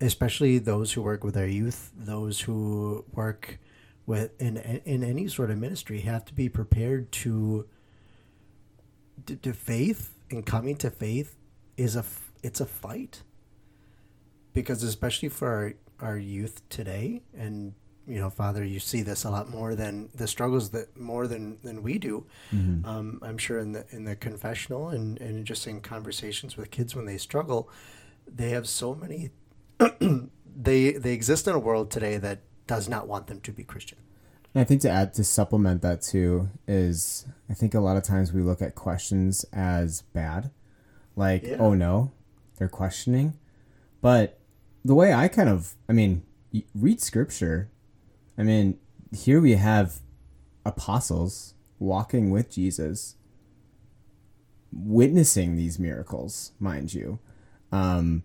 [0.00, 3.58] especially those who work with our youth, those who work
[4.06, 7.66] with in in any sort of ministry, have to be prepared to.
[9.26, 11.36] To, to faith and coming to faith
[11.76, 12.04] is a
[12.42, 13.22] it's a fight
[14.52, 15.48] because especially for
[16.00, 17.72] our, our youth today and
[18.06, 21.58] you know father you see this a lot more than the struggles that more than
[21.62, 22.84] than we do Mm-hmm.
[22.86, 26.94] um, i'm sure in the in the confessional and and just in conversations with kids
[26.94, 27.70] when they struggle
[28.26, 29.30] they have so many
[30.56, 33.98] they they exist in a world today that does not want them to be christian
[34.54, 38.04] And I think to add to supplement that too is I think a lot of
[38.04, 40.50] times we look at questions as bad,
[41.16, 41.56] like Yeah.
[41.58, 42.12] oh no,
[42.56, 43.34] they're questioning,
[44.00, 44.38] but
[44.84, 46.22] the way I kind of I mean
[46.74, 47.68] read scripture,
[48.38, 48.78] I mean
[49.12, 50.00] here we have
[50.64, 53.16] apostles walking with Jesus,
[54.72, 57.18] witnessing these miracles, mind you.
[57.72, 58.22] Um,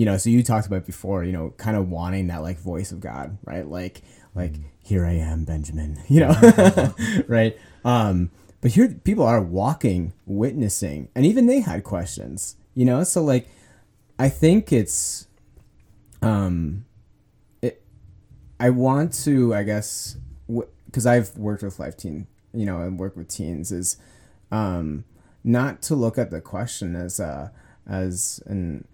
[0.00, 2.90] you know, so you talked about before, you know, kind of wanting that like voice
[2.90, 3.68] of God, right?
[3.68, 4.00] Like,
[4.34, 6.94] like here I am, Benjamin, you know,
[7.28, 7.54] right?
[7.84, 8.30] Um,
[8.62, 13.04] but here people are walking, witnessing, and even they had questions, you know.
[13.04, 13.46] So like,
[14.18, 15.26] I think it's,
[16.22, 16.86] um,
[17.60, 17.82] it.
[18.58, 20.16] I want to, I guess,
[20.86, 23.98] because I've worked with life teen, you know, and worked with teens, is,
[24.50, 25.04] um,
[25.44, 27.52] not to look at the question as a
[27.86, 28.86] as an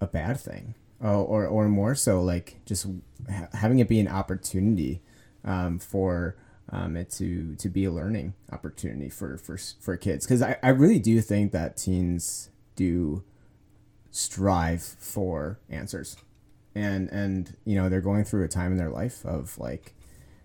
[0.00, 0.74] a bad thing.
[1.00, 2.86] Oh, or or more so like just
[3.30, 5.00] ha- having it be an opportunity
[5.44, 6.36] um, for
[6.70, 10.26] um, it to to be a learning opportunity for for for kids.
[10.26, 13.22] Because I, I really do think that teens do
[14.10, 16.16] strive for answers.
[16.74, 19.94] And and you know they're going through a time in their life of like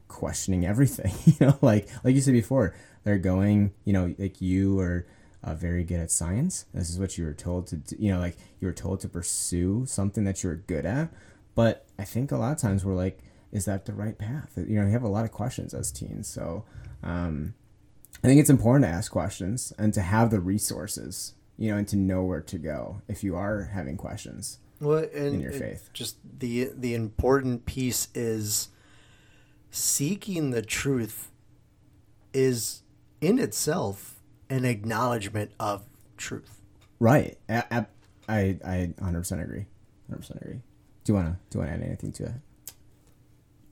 [0.08, 4.80] questioning everything you know like like you said before they're going you know like you
[4.80, 5.08] are
[5.44, 6.66] uh, very good at science.
[6.74, 9.10] This is what you were told to do, you know like you were told to
[9.10, 11.10] pursue something that you're good at.
[11.56, 13.20] But i think a lot of times we're like
[13.52, 14.54] is that the right path?
[14.58, 16.28] You know you have a lot of questions as teens.
[16.28, 16.66] So
[17.04, 17.54] um,
[18.24, 21.88] i think it's important to ask questions and to have the resources you know and
[21.88, 25.90] to know where to go if you are having questions well, and in your faith.
[25.94, 28.70] just the the important piece is
[29.72, 31.32] seeking the truth
[32.34, 32.82] is
[33.22, 34.13] in itself
[34.54, 35.84] an acknowledgement of
[36.18, 36.62] truth.
[37.00, 37.86] right I I,
[38.30, 39.66] I, I 100% agree
[40.12, 40.62] 100% agree
[41.04, 42.40] do you want to do you want to add anything to that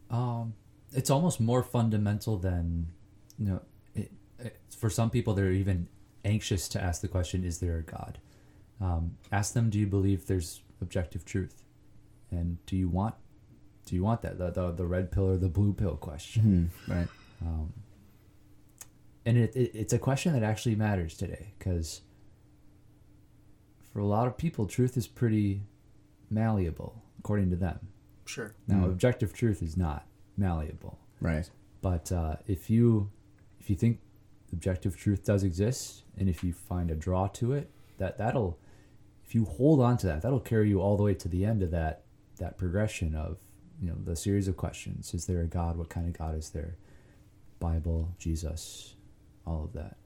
[0.09, 0.53] Um,
[0.93, 2.88] it's almost more fundamental than,
[3.39, 3.61] you know,
[3.95, 5.88] it, it, for some people they're even
[6.25, 8.19] anxious to ask the question, "Is there a God?"
[8.82, 11.63] Um, ask them, "Do you believe there's objective truth?"
[12.29, 13.15] And do you want,
[13.86, 16.71] do you want that the the, the red pill or the blue pill question?
[16.88, 17.07] hmm right
[17.41, 17.71] Um,
[19.26, 22.01] and it, it it's a question that actually matters today because
[23.93, 25.61] for a lot of people, truth is pretty
[26.30, 27.80] malleable according to them.
[28.26, 28.53] Sure.
[28.67, 28.91] Now, Mm.
[28.91, 30.07] objective truth is not
[30.38, 30.97] malleable.
[31.19, 31.49] right
[31.82, 33.09] But uh, if you
[33.59, 33.99] if you think
[34.53, 38.57] objective truth does exist, and if you find a draw to it, that that'll
[39.26, 41.61] if you hold on to that, that'll carry you all the way to the end
[41.61, 42.03] of that
[42.38, 43.38] that progression of
[43.82, 45.13] you know the series of questions.
[45.13, 45.78] Is there a God?
[45.78, 46.76] What kind of God is there?
[47.59, 48.95] Bible, Jesus,
[49.45, 49.97] all of that.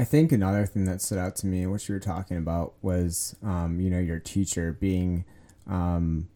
[0.00, 3.36] I think another thing that stood out to me, what you were talking about, was
[3.42, 5.26] um, you know your teacher being
[5.66, 6.28] um,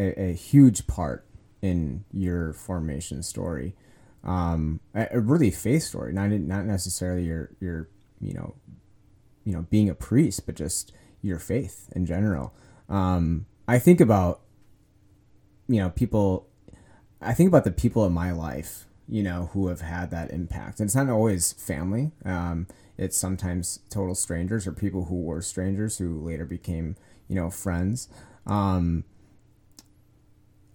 [0.00, 1.24] a, a huge part
[1.62, 3.76] in your formation story,
[4.24, 7.88] um, a, a really faith story, not not necessarily your your
[8.20, 8.56] you know
[9.44, 12.52] you know being a priest, but just your faith in general.
[12.88, 14.40] Um, I think about
[15.68, 16.48] you know people.
[17.20, 20.80] I think about the people in my life you know, who have had that impact.
[20.80, 22.12] And it's not always family.
[22.24, 26.96] Um, it's sometimes total strangers or people who were strangers who later became,
[27.28, 28.08] you know, friends.
[28.46, 29.04] Um,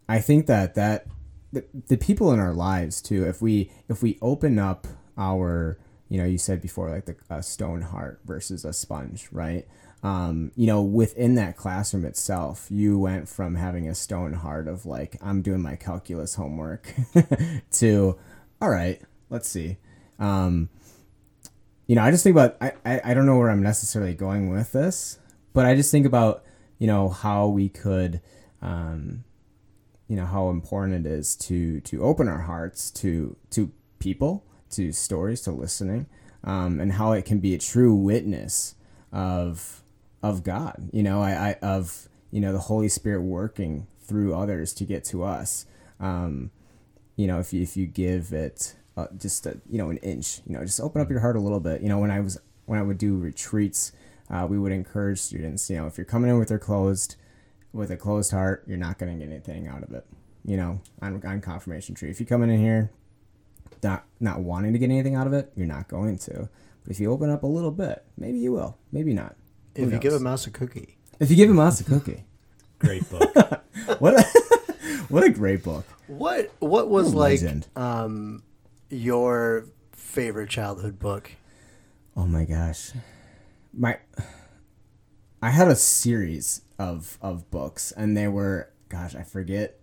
[0.07, 1.07] I think that that
[1.51, 3.25] the, the people in our lives too.
[3.25, 5.77] If we if we open up our,
[6.09, 9.67] you know, you said before like the a stone heart versus a sponge, right?
[10.03, 14.85] Um, you know, within that classroom itself, you went from having a stone heart of
[14.85, 16.93] like I'm doing my calculus homework
[17.71, 18.19] to,
[18.61, 19.77] all right, let's see.
[20.19, 20.69] Um,
[21.87, 24.49] you know, I just think about I, I I don't know where I'm necessarily going
[24.49, 25.19] with this,
[25.53, 26.43] but I just think about
[26.79, 28.21] you know how we could
[28.61, 29.23] um,
[30.07, 34.91] you know how important it is to to open our hearts to to people to
[34.91, 36.07] stories to listening
[36.43, 38.75] um, and how it can be a true witness
[39.11, 39.82] of
[40.23, 44.73] of god you know I, I of you know the holy spirit working through others
[44.73, 45.65] to get to us
[45.99, 46.49] um,
[47.15, 50.41] you know if you if you give it uh, just a, you know an inch
[50.47, 52.39] you know just open up your heart a little bit you know when i was
[52.65, 53.91] when i would do retreats
[54.31, 57.15] uh, we would encourage students you know if you're coming in with your closed
[57.73, 60.05] with a closed heart, you're not going to get anything out of it.
[60.45, 62.09] You know, on, on confirmation tree.
[62.09, 62.91] If you come in here
[63.81, 66.49] not not wanting to get anything out of it, you're not going to.
[66.83, 68.77] But if you open up a little bit, maybe you will.
[68.91, 69.35] Maybe not.
[69.75, 72.25] Who If you give a mouse a cookie, if you give a mouse a cookie,
[72.79, 73.33] Great book.
[73.99, 74.23] what a,
[75.09, 75.85] what a great book.
[76.07, 77.67] what what was Ooh, like legend.
[77.75, 78.43] um,
[78.89, 81.31] your favorite childhood book?
[82.15, 82.91] Oh my gosh,
[83.73, 83.97] my
[85.41, 89.79] I had a series of of books, and they were gosh, I forget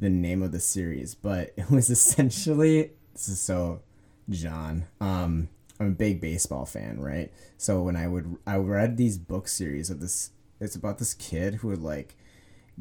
[0.00, 3.82] the name of the series, but it was essentially this is so
[4.30, 4.86] John.
[5.00, 5.48] Um,
[5.80, 7.32] I'm a big baseball fan, right?
[7.56, 11.56] So when I would I read these book series of this, it's about this kid
[11.56, 12.16] who would like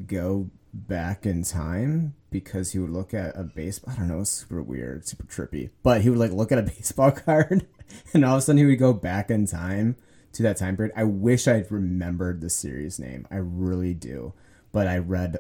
[0.06, 3.94] go back in time because he would look at a baseball.
[3.94, 5.70] I don't know, it's super weird, super trippy.
[5.82, 7.68] But he would like look at a baseball card,
[8.14, 9.96] and all of a sudden he would go back in time
[10.34, 10.94] to that time period.
[10.96, 13.28] I wish I'd remembered the series name.
[13.32, 14.34] I really do.
[14.72, 15.38] But I read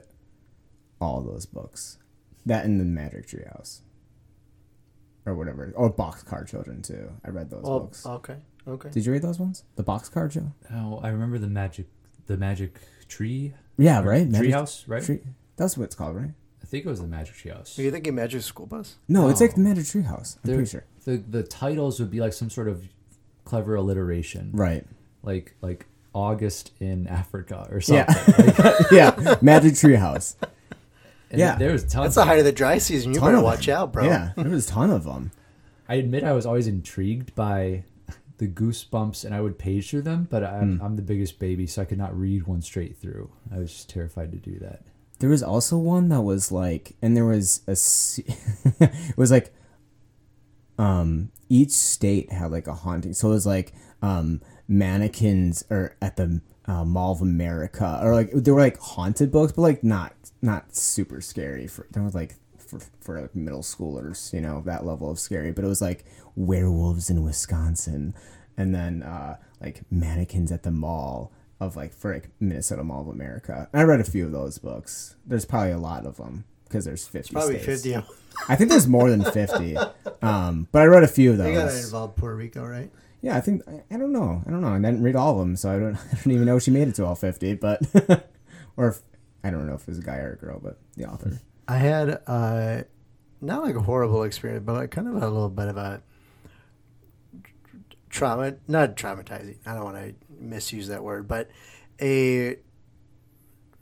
[1.01, 1.97] all those books.
[2.45, 3.81] That and the Magic Tree House.
[5.25, 5.71] Or whatever.
[5.75, 7.09] Or Boxcar Children too.
[7.25, 8.05] I read those Oh, books.
[8.05, 8.89] okay, okay.
[8.89, 9.63] Did you read those ones?
[9.75, 10.53] The Boxcar Children?
[10.73, 11.87] oh, I remember the magic,
[12.27, 13.53] the magic tree.
[13.77, 14.27] Yeah, right?
[14.27, 15.03] Magic Treehouse, right?
[15.03, 15.21] Tree.
[15.55, 16.31] That's what it's called, right?
[16.61, 17.77] I think it was the magic tree house.
[17.77, 18.95] Are you thinking Magic School Bus?
[19.07, 19.55] No, it's like Oh.
[19.55, 20.35] the Magic Tree House.
[20.43, 20.85] I'm They're- pretty sure.
[21.05, 22.83] The the titles would be like some sort of
[23.45, 24.85] clever alliteration, Right.
[25.21, 28.15] like like August in Africa or something.
[28.91, 29.15] Yeah.
[29.17, 29.35] yeah.
[29.41, 30.35] Magic Tree House.
[31.33, 31.55] And Yeah.
[31.57, 32.05] there was tons.
[32.05, 33.13] That's the height of the dry season.
[33.13, 33.75] You Ton better of watch them.
[33.77, 34.05] out, bro.
[34.05, 34.31] Yeah.
[34.37, 35.31] There was a ton of them.
[35.89, 37.83] I admit I was always intrigued by
[38.37, 40.83] the goosebumps, and I would page through them, but I'm, Hmm.
[40.85, 43.29] I'm the biggest baby, so I could not read one straight through.
[43.53, 44.81] I was just terrified to do that.
[45.19, 47.71] There was also one that was like, and there was a,
[48.83, 49.53] it was like,
[50.77, 53.13] um, each state had like a haunting.
[53.13, 58.31] So it was like, um, mannequins or at the uh, Mall of America, or like
[58.31, 61.67] they were like haunted books, but like not not super scary.
[61.67, 65.51] For they were like for for like middle schoolers, you know, that level of scary.
[65.51, 66.05] But it was like
[66.35, 68.13] werewolves in Wisconsin,
[68.57, 73.07] and then uh, like mannequins at the mall of like for like Minnesota Mall of
[73.07, 73.67] America.
[73.73, 75.15] And I read a few of those books.
[75.25, 77.33] There's probably a lot of them because there's fifty.
[77.33, 77.83] Probably states.
[77.83, 77.95] 50
[78.49, 79.77] I think there's more than fifty.
[80.21, 81.85] Um, but I read a few of They got to those.
[81.85, 82.89] involve Puerto Rico, right?
[83.23, 84.43] Yeah, I think I, I don't know.
[84.45, 84.67] I don't know.
[84.67, 85.95] I didn't read all of them, so I don't.
[86.11, 87.55] I don't even know if she made it to all fifty.
[87.55, 87.81] But
[88.77, 89.01] or if,
[89.43, 91.39] I don't know if it was a guy or a girl, but the author.
[91.65, 92.83] I had uh,
[93.39, 96.03] not like a horrible experience, but like kind of a little bit of a
[98.09, 99.57] trauma, not traumatizing.
[99.65, 101.49] I don't want to misuse that word, but
[102.01, 102.57] a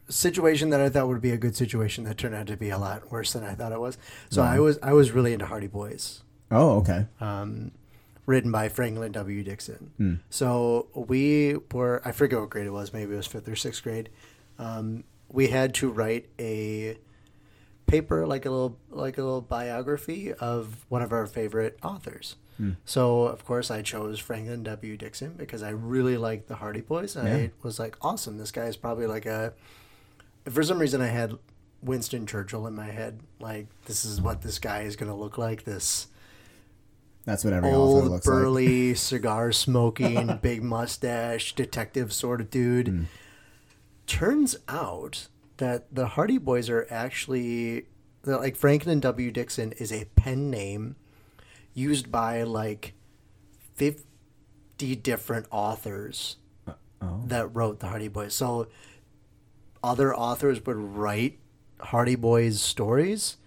[0.07, 2.77] situation that I thought would be a good situation that turned out to be a
[2.77, 3.97] lot worse than I thought it was.
[4.29, 6.21] So I was I was really into Hardy Boys.
[6.51, 7.07] Oh, okay.
[7.19, 7.71] um,
[8.31, 9.43] written by Franklin W.
[9.43, 9.91] Dixon.
[9.97, 10.15] Hmm.
[10.29, 13.83] So we were, I forget what grade it was, maybe it was fifth or sixth
[13.83, 14.09] grade.
[14.57, 16.97] Um, we had to write a
[17.87, 22.37] paper, like a little, like a little biography of one of our favorite authors.
[22.57, 22.71] Hmm.
[22.85, 24.95] So of course I chose Franklin W.
[24.97, 27.15] Dixon because I really liked the Hardy Boys.
[27.15, 27.35] And Yeah.
[27.35, 29.53] I was like, awesome, this guy is probably like a.
[30.49, 31.37] For some reason, I had
[31.83, 33.19] Winston Churchill in my head.
[33.39, 35.65] Like, this is what this guy is going to look like.
[35.65, 36.07] This
[37.25, 38.33] That's what every author old looks like.
[38.33, 43.03] burly cigar smoking big mustache detective sort of dude Hmm.
[44.07, 47.85] turns out that the hardy boys are actually
[48.25, 50.95] like franklin w dixon is a pen name
[51.73, 52.93] used by like
[53.75, 56.37] 50 different authors
[57.03, 57.21] Oh.
[57.25, 58.67] that wrote the hardy boys so
[59.83, 61.39] other authors would write
[61.79, 63.37] hardy boys stories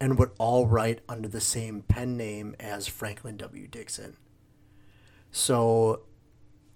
[0.00, 3.66] and would all write under the same pen name as Franklin W.
[3.66, 4.16] Dixon.
[5.30, 6.02] So,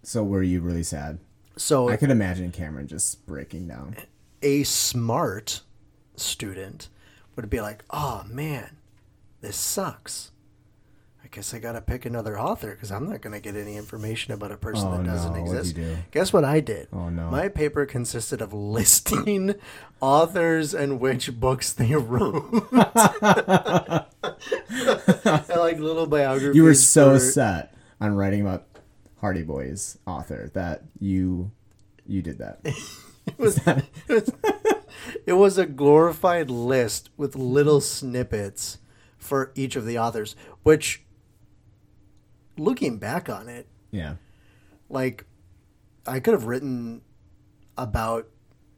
[0.02, 1.18] So were you really sad?
[1.56, 3.94] so I could imagine Cameron just breaking down.
[4.42, 5.60] a smart
[6.16, 6.88] student
[7.36, 8.76] would be like, "Oh man,
[9.40, 10.31] this sucks.
[11.32, 13.76] I guess I got to pick another author because I'm not going to get any
[13.78, 15.40] information about a person Oh, that doesn't no.
[15.40, 15.96] Exist." do?
[16.10, 16.88] Guess what I did?
[16.92, 17.30] Oh, no.
[17.30, 19.54] My paper consisted of listing
[20.02, 22.70] authors and which books they wrote.
[25.54, 26.54] like little biographies.
[26.54, 28.66] You were so for- set on writing about
[29.22, 31.50] Hardy Boys author that you
[32.06, 32.60] you did that.
[32.64, 34.30] It was, it was,
[35.26, 38.78] it was a glorified list with little snippets
[39.16, 41.04] for each of the authors, which,
[42.56, 44.16] looking back on it, Yeah.
[44.88, 45.24] like,
[46.06, 47.02] I could have written
[47.78, 48.28] about,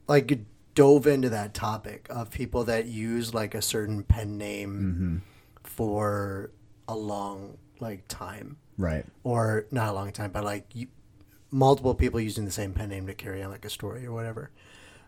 [0.06, 0.44] like,
[0.74, 5.22] dove into that topic of people that use, like, a certain pen name
[5.62, 6.50] for
[6.88, 8.56] a long, like, time.
[8.76, 9.06] Right.
[9.22, 10.88] Or not a long time, but, like, you,
[11.50, 14.50] multiple people using the same pen name to carry on, like, a story or whatever.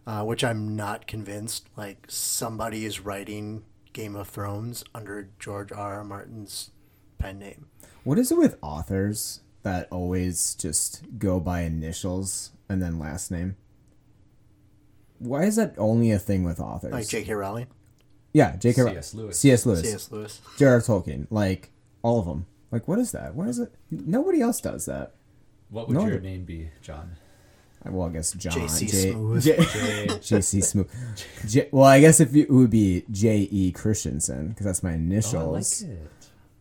[0.07, 5.95] Uh, which I'm not convinced, like, somebody is writing Game of Thrones under George R.
[5.95, 6.05] R.
[6.05, 6.71] Martin's
[7.19, 7.67] pen name.
[8.07, 13.57] What is it with authors that always just go by initials and then last name?
[15.19, 16.93] Why is that only a thing with authors?
[16.93, 17.33] Like J.K.
[17.35, 17.67] Rowling,
[18.33, 18.83] yeah, J.K.
[18.83, 19.15] Row- C.S.
[19.15, 19.39] Lewis.
[19.41, 19.67] C.S.
[19.67, 20.13] Lewis, C.S.
[20.13, 20.41] Lewis.
[20.57, 20.81] J.R.R.
[20.81, 21.71] Tolkien, like
[22.03, 22.47] all of them.
[22.71, 23.35] Like, what is that?
[23.35, 23.75] What is it?
[23.91, 25.15] Nobody else does that.
[25.71, 27.17] What would No, your the- name be, John?
[27.85, 28.53] Well, I guess John.
[28.53, 28.87] J.C.
[28.87, 29.43] J- Smooth.
[29.45, 30.19] J- J.
[30.23, 30.61] J.C.
[30.61, 30.91] Smooth.
[31.47, 33.73] J- well, I guess if you, it would be J.E.
[33.73, 36.11] Christensen because that's my Oh, I like it.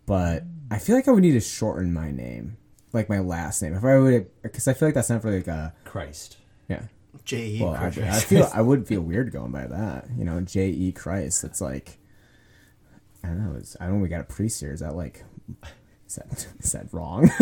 [0.06, 2.58] but I feel like I would need to shorten my name,
[2.94, 3.74] like my last name.
[3.74, 6.38] If I would, because I feel like that's not for like a Christ.
[6.68, 6.84] yeah.
[7.24, 7.62] J.E.
[7.62, 8.04] Well, I, Christian.
[8.08, 10.08] I feel I would feel weird going by that.
[10.18, 11.44] You know, J E Christ.
[11.44, 11.98] It's like
[13.24, 13.58] I don't know.
[13.58, 14.02] It's, I don't.
[14.02, 14.74] We got a priest here.
[14.74, 15.24] Is that like?
[16.08, 17.32] Is that is that wrong?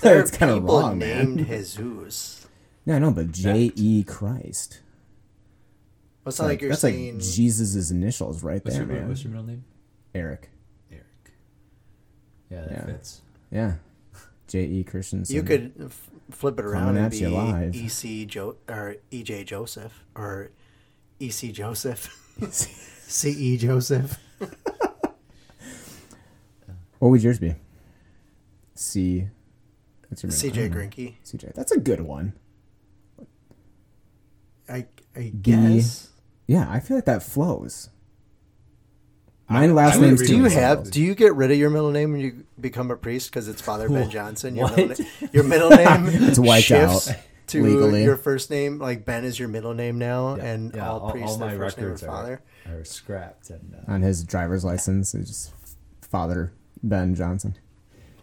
[0.00, 1.36] There are it's kind of people wrong, man.
[1.36, 2.48] named Jesus.
[2.84, 4.80] No, no, but J E Christ.
[6.24, 7.14] Well, it's not like, you're that's saying.
[7.14, 9.08] like Jesus' initials right What's there, your, man.
[9.08, 9.64] what's your middle name?
[10.16, 10.40] Eric.
[10.42, 10.49] Eric.
[12.50, 12.84] Yeah, that Yeah.
[12.86, 13.20] fits.
[13.50, 13.72] Yeah.
[14.48, 15.34] J E Christensen.
[15.36, 17.74] you could f- flip it around Coming and at you be live.
[17.76, 18.26] E.C.
[18.26, 19.44] Jo- or E.J.
[19.44, 20.50] Joseph or
[21.20, 21.52] E.C.
[21.52, 22.08] Joseph,
[22.50, 23.56] C.E.
[23.58, 24.18] Joseph.
[26.98, 27.54] What would yours be?
[28.74, 29.28] C.
[30.08, 30.68] What's your middle- I C.J.
[30.68, 30.78] don't.
[30.90, 31.14] Grinke.
[31.24, 31.54] CJ.
[31.54, 32.32] That's a good one.
[34.68, 34.86] I
[35.42, 36.08] guess.
[36.46, 37.90] Yeah, I feel like that flows.
[39.50, 40.90] My last I would name's Do you have?
[40.90, 43.60] Do you get rid of your middle name when you become a priest because it's
[43.60, 44.54] Father Ben Johnson?
[44.54, 44.76] Your What?
[44.76, 47.16] middle, na- your middle name It's wiped shifts out
[47.48, 48.04] to legally.
[48.04, 48.78] your first name.
[48.78, 51.86] Like Ben is your middle name now, Yeah, and yeah, all, priests their first name
[51.88, 52.40] are Father.
[52.66, 53.50] are, are scrapped.
[53.50, 55.14] And uh, on his driver's license?
[55.14, 55.52] It's just
[56.00, 57.56] Father Ben Johnson.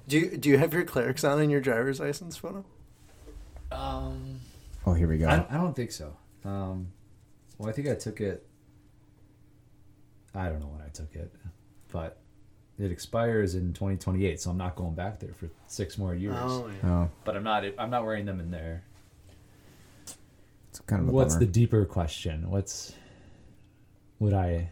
[0.07, 2.63] Do you do you have your clerics on in your driver's license photo?
[3.71, 4.39] um,
[4.86, 5.28] Oh, here we go.
[5.28, 6.15] I, I don't think so.
[6.45, 6.88] Um,
[7.57, 8.46] well, I think I took it.
[10.38, 11.33] I don't know when I took it,
[11.91, 12.17] but
[12.79, 16.35] it expires in 2028, so I'm not going back there for six more years.
[16.38, 16.89] Oh, yeah.
[16.89, 17.63] oh, But I'm not.
[17.79, 18.83] I'm not wearing them in there.
[20.69, 21.45] it's kind of a What's bummer.
[21.45, 22.49] the deeper question?
[22.49, 22.93] What's
[24.19, 24.69] would I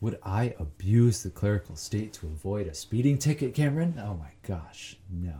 [0.00, 4.00] would I abuse the clerical state to avoid a speeding ticket, Cameron?
[4.02, 5.34] Oh my gosh, no.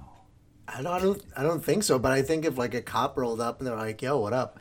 [0.66, 1.98] I don't, I don't, I don't think so.
[1.98, 4.58] But I think if like a cop rolled up and they're like, "Yo, what up?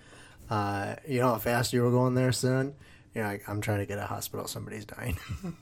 [0.50, 2.74] Uh, you know how fast you were going there, son?"
[3.16, 4.48] You're like, "I'm trying to get a hospital.
[4.48, 5.18] Somebody's dying."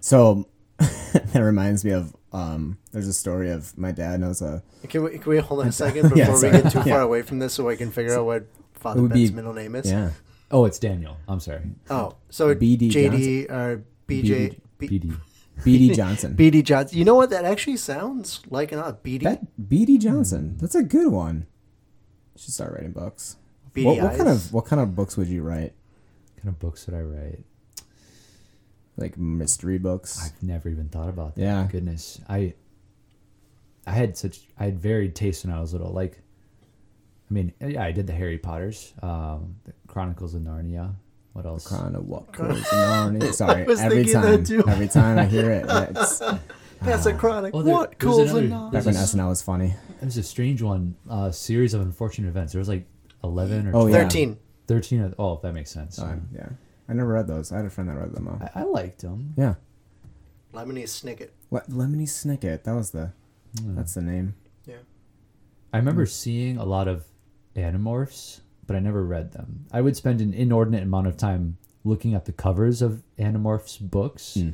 [0.00, 0.46] So
[0.78, 2.78] that reminds me of um.
[2.92, 4.62] There's a story of my dad knows a.
[4.88, 7.02] can we can we hold on a second before Yeah, we get too far Yeah.
[7.02, 9.90] away from this, so I can figure out what Father Ben's be- middle name is?
[9.90, 10.10] Yeah.
[10.50, 11.16] Oh, it's Daniel.
[11.26, 11.62] I'm sorry.
[11.90, 15.16] Oh, so BD JD or BJ B- BD.
[15.64, 15.94] B.D.
[15.94, 16.36] Johnson.
[16.36, 16.98] BD Johnson.
[16.98, 17.30] You know what?
[17.30, 19.22] That actually sounds like an odd BD.
[19.22, 19.96] That B.D.
[19.96, 20.58] Johnson.
[20.60, 21.46] That's a good one.
[22.34, 23.36] You should start writing books.
[23.74, 25.72] BD What, what kind of what kind of books would you write?
[26.46, 27.44] What kind of books would I write?
[28.96, 30.24] Like mystery books.
[30.24, 31.40] I've never even thought about that.
[31.42, 31.66] Yeah.
[31.70, 32.20] Goodness.
[32.28, 32.54] I
[33.84, 35.92] I had such I had varied tastes when I was little.
[35.92, 36.20] Like
[37.28, 40.94] I mean, yeah, I did the Harry Potters, um, the Chronicles of Narnia.
[41.32, 41.66] What else?
[41.66, 43.20] Kind of what goes on.
[43.32, 44.62] Sorry, was every time, that too.
[44.68, 46.22] every time I hear it, it's
[46.80, 47.52] That's a chronic.
[47.54, 49.74] Well, there- what there was calls another- a back when SNL was funny.
[50.00, 50.94] It was a strange one.
[51.10, 52.52] Uh, series of unfortunate events.
[52.52, 52.86] There was like
[53.24, 54.02] eleven or Oh, 12, yeah.
[54.04, 54.38] Thirteen.
[54.66, 55.02] Thirteen.
[55.02, 55.98] Of, oh, that makes sense.
[55.98, 56.48] Uh, yeah,
[56.88, 57.52] I never read those.
[57.52, 58.40] I had a friend that read them all.
[58.54, 59.34] I, I liked them.
[59.36, 59.54] Yeah,
[60.54, 61.30] Lemony Snicket.
[61.50, 62.64] Le- Lemony Snicket.
[62.64, 63.12] That was the.
[63.60, 63.74] Hmm.
[63.76, 64.34] That's the name.
[64.66, 64.76] Yeah.
[65.72, 67.04] I remember seeing a lot of
[67.54, 69.66] Animorphs, but I never read them.
[69.72, 74.34] I would spend an inordinate amount of time looking at the covers of Animorphs books
[74.34, 74.50] Hmm.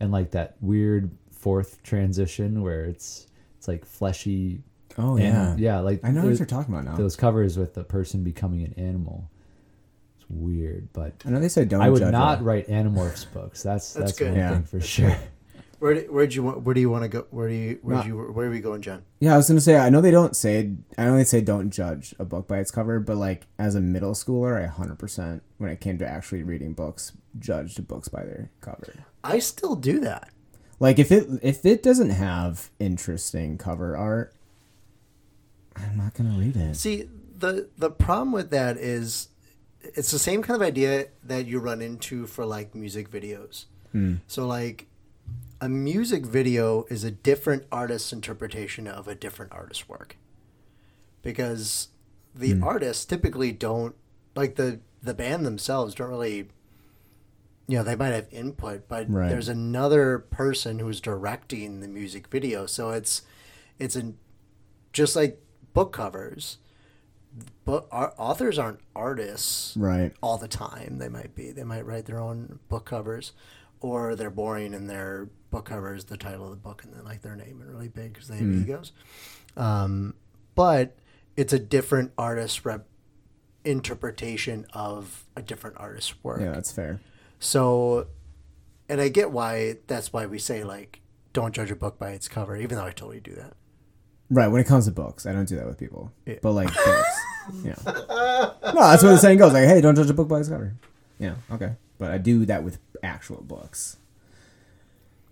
[0.00, 3.26] and like that weird fourth transition where it's
[3.58, 4.62] it's like fleshy.
[4.96, 6.96] Oh anim- yeah, yeah, like I know what you're talking about now.
[6.96, 9.28] Those covers with the person becoming an animal.
[10.30, 11.80] It's weird, but I know they say don't.
[11.82, 12.44] I would judge not it.
[12.44, 13.62] write Animorphs books.
[13.62, 14.28] That's That's that's, good.
[14.30, 14.52] one Yeah.
[14.54, 15.16] thing for sure.
[15.80, 16.62] Where do, where'd you want?
[16.62, 17.26] Where do you want to go?
[17.30, 17.78] Where do you?
[17.82, 18.16] Where do you?
[18.16, 19.02] Where are we going, John?
[19.20, 21.68] Yeah, I was gonna say I know they don't say I know they say don't
[21.70, 25.42] judge a book by its cover, but like as a middle schooler, I hundred percent
[25.58, 29.04] when it came to actually reading books, judged books by their cover.
[29.22, 30.30] I still do that.
[30.80, 34.32] Like if it if it doesn't have interesting cover art,
[35.76, 36.76] I'm not gonna read it.
[36.76, 39.28] See, the the problem with that is
[39.94, 43.66] it's the same kind of idea that you run into for like music videos.
[43.92, 44.16] Hmm.
[44.26, 44.86] So like
[45.60, 50.16] a music video is a different artist's interpretation of a different artist's work.
[51.22, 51.88] Because
[52.34, 52.64] the hmm.
[52.64, 53.94] artists typically don't
[54.34, 56.48] like the the band themselves don't really
[57.66, 59.30] you know, they might have input, but Right.
[59.30, 62.66] there's another person who's directing the music video.
[62.66, 63.22] So it's
[63.78, 64.18] it's an
[64.92, 65.40] just like
[65.72, 66.58] book covers
[67.64, 70.12] but our authors aren't artists Right.
[70.22, 70.98] all the time.
[70.98, 73.32] They might be they might write their own book covers
[73.80, 77.04] or they're boring and their book cover is the title of the book and then
[77.04, 78.92] like their name and really big because they have egos.
[79.56, 80.14] Um,
[80.54, 80.96] but
[81.36, 82.86] it's a different artist rep
[83.64, 86.40] interpretation of a different artist's work.
[86.40, 87.00] Yeah, that's fair.
[87.38, 88.06] so
[88.88, 91.00] and i get why that's why we say like
[91.32, 93.54] don't judge a book by its cover even though i totally do that
[94.30, 96.12] Right, when it comes to books, I don't do that with people.
[96.26, 96.36] Yeah.
[96.42, 97.20] But like books.
[97.62, 97.74] Yeah.
[97.86, 99.52] No, that's where the saying goes.
[99.52, 100.74] Like, hey, don't judge a book by its cover.
[101.18, 101.74] Yeah, okay.
[101.98, 103.98] But I do that with actual books.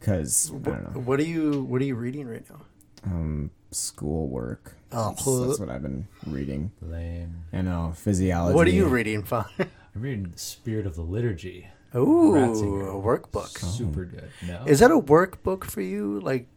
[0.00, 1.00] Cause I don't know.
[1.00, 2.60] what are you what are you reading right now
[3.04, 4.74] Um schoolwork.
[4.90, 5.10] Oh.
[5.10, 6.72] That's, that's what I've been reading.
[6.82, 7.44] Lame.
[7.52, 8.54] I know, physiology.
[8.54, 9.46] what are you reading Fawn?
[9.58, 11.68] I'm reading the Spirit of the Liturgy.
[11.94, 12.88] Ooh, Ratzinger.
[12.88, 13.58] a workbook.
[13.58, 14.30] Super good.
[14.46, 16.20] No, Is that a workbook for you?
[16.20, 16.48] Like,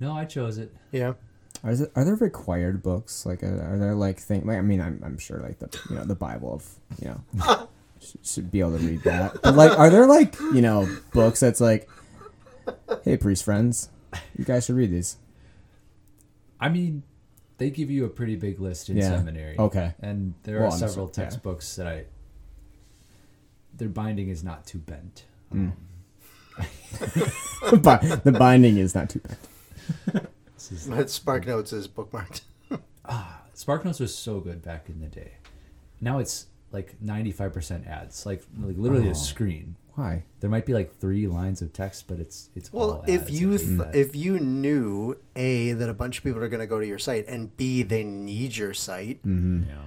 [0.00, 0.72] no, I chose it.
[0.92, 1.14] yeah.
[1.64, 3.26] Are there, are there required books?
[3.26, 4.44] Like, are, are there like things?
[4.46, 6.68] Like, I mean, I'm, I'm sure like the you know the Bible of
[7.02, 7.68] you know
[8.00, 9.42] should, should be able to read that.
[9.42, 11.88] But like, are there like you know books that's like,
[13.04, 13.88] hey, priest friends,
[14.36, 15.16] you guys should read these.
[16.60, 17.02] I mean,
[17.58, 19.10] they give you a pretty big list in Yeah.
[19.10, 19.56] seminary.
[19.58, 19.94] Okay.
[20.00, 21.12] And there Well, are I'm several yeah.
[21.24, 22.04] textbooks that I.
[23.76, 25.24] Their binding is not too bent.
[25.54, 25.72] Mm.
[26.58, 26.60] Um,
[28.24, 30.26] the binding is not too bad.
[30.68, 32.42] this is, But Spark Notes is bookmarked.
[33.04, 35.32] Ah SparkNotes was so good back in the day.
[36.00, 39.12] Now it's like 95% ads, like like literally Oh.
[39.12, 39.74] a screen.
[39.94, 40.22] Why?
[40.38, 43.40] There might be like three lines of text, but it's it's Well, all if ads.
[43.40, 46.60] you I hate th- if you knew a that a bunch of people are going
[46.60, 49.62] to go to your site and b they need your site, Mm-hmm.
[49.62, 49.84] you know,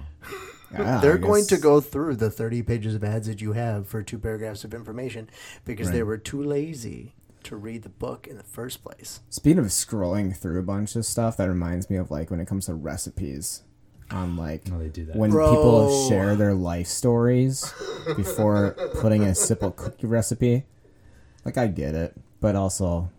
[0.84, 3.86] Yeah, they're I going to go through the 30 pages of ads that you have
[3.86, 5.30] for two paragraphs of information
[5.64, 7.14] because they were too lazy
[7.44, 9.20] to read the book in the first place.
[9.30, 12.46] Speaking of scrolling through a bunch of stuff, that reminds me of like when it
[12.46, 13.62] comes to recipes,
[14.10, 15.16] on like no, they do that.
[15.16, 15.50] when Bro.
[15.50, 17.72] people share their life stories
[18.16, 20.64] before putting a simple cookie recipe.
[21.44, 23.10] Like I get it, but also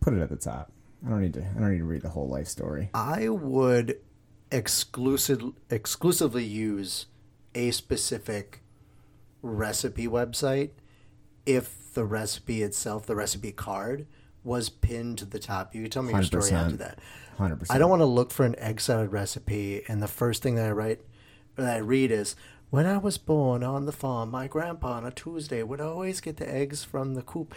[0.00, 0.72] put it at the top.
[1.06, 1.42] I don't need to.
[1.42, 2.90] I don't need to read the whole life story.
[2.94, 3.98] I would
[4.50, 7.06] exclusive exclusively use
[7.54, 8.62] a specific
[9.42, 10.70] recipe website
[11.46, 14.06] if the recipe itself, the recipe card,
[14.44, 15.74] was pinned to the top.
[15.74, 16.52] You can tell me your story 100%.
[16.52, 17.00] after that.
[17.36, 17.74] Hundred percent.
[17.74, 20.66] I don't want to look for an egg salad recipe, and the first thing that
[20.66, 21.00] I write,
[21.56, 22.36] or that I read is,
[22.70, 26.36] "When I was born on the farm, my grandpa on a Tuesday would always get
[26.36, 27.52] the eggs from the coop."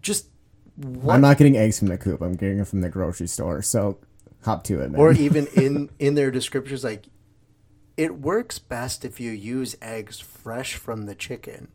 [0.00, 0.28] Just
[0.76, 2.20] what, I'm not getting eggs from the coop.
[2.20, 3.62] I'm getting them from the grocery store.
[3.62, 3.98] So
[4.44, 5.00] hop to it, man.
[5.00, 7.06] or even in in their descriptions, like
[7.96, 11.66] it works best if you use eggs fresh from the chicken.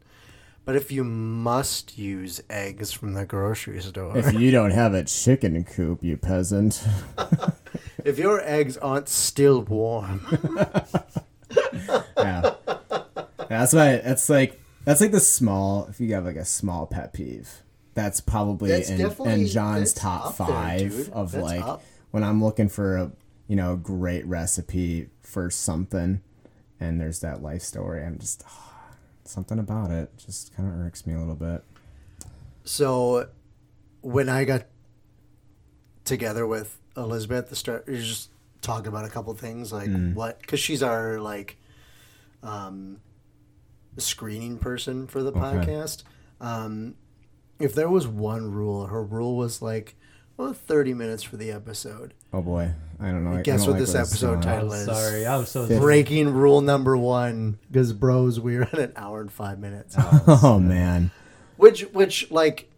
[0.66, 5.04] But if you must use eggs from the grocery store, if you don't have a
[5.04, 6.84] chicken coop, you peasant.
[8.04, 10.26] if your eggs aren't still warm,
[12.18, 12.56] yeah.
[13.48, 17.14] That's why that's like that's like the small if you have like a small pet
[17.14, 17.62] peeve.
[17.94, 21.84] That's probably That's in, in John's top there, five of That's like up.
[22.12, 23.12] when I'm looking for a
[23.48, 26.22] you know great recipe for something
[26.80, 28.04] and there's that life story.
[28.04, 28.75] I'm just oh,
[29.26, 31.64] something about it just kind of irks me a little bit.
[32.64, 33.28] So
[34.02, 34.66] when I got
[36.04, 38.30] together with Elizabeth, the start, were just
[38.62, 41.58] talking about a couple things like what, because she's our like
[42.44, 43.00] um,
[43.98, 46.04] screening person for the podcast.
[46.42, 46.96] Um,
[47.60, 49.96] if there was one rule, her rule was like,
[50.38, 52.14] well, 30 minutes for the episode.
[52.34, 53.38] Oh boy, I don't know.
[53.38, 54.86] I Guess don't what like this it's episode title is.
[54.86, 55.80] sorry, I'm so sorry.
[55.80, 59.96] Breaking rule number one, because bros, we're at an hour and five minutes.
[59.98, 61.12] Oh, oh man.
[61.58, 62.70] Which, which, like,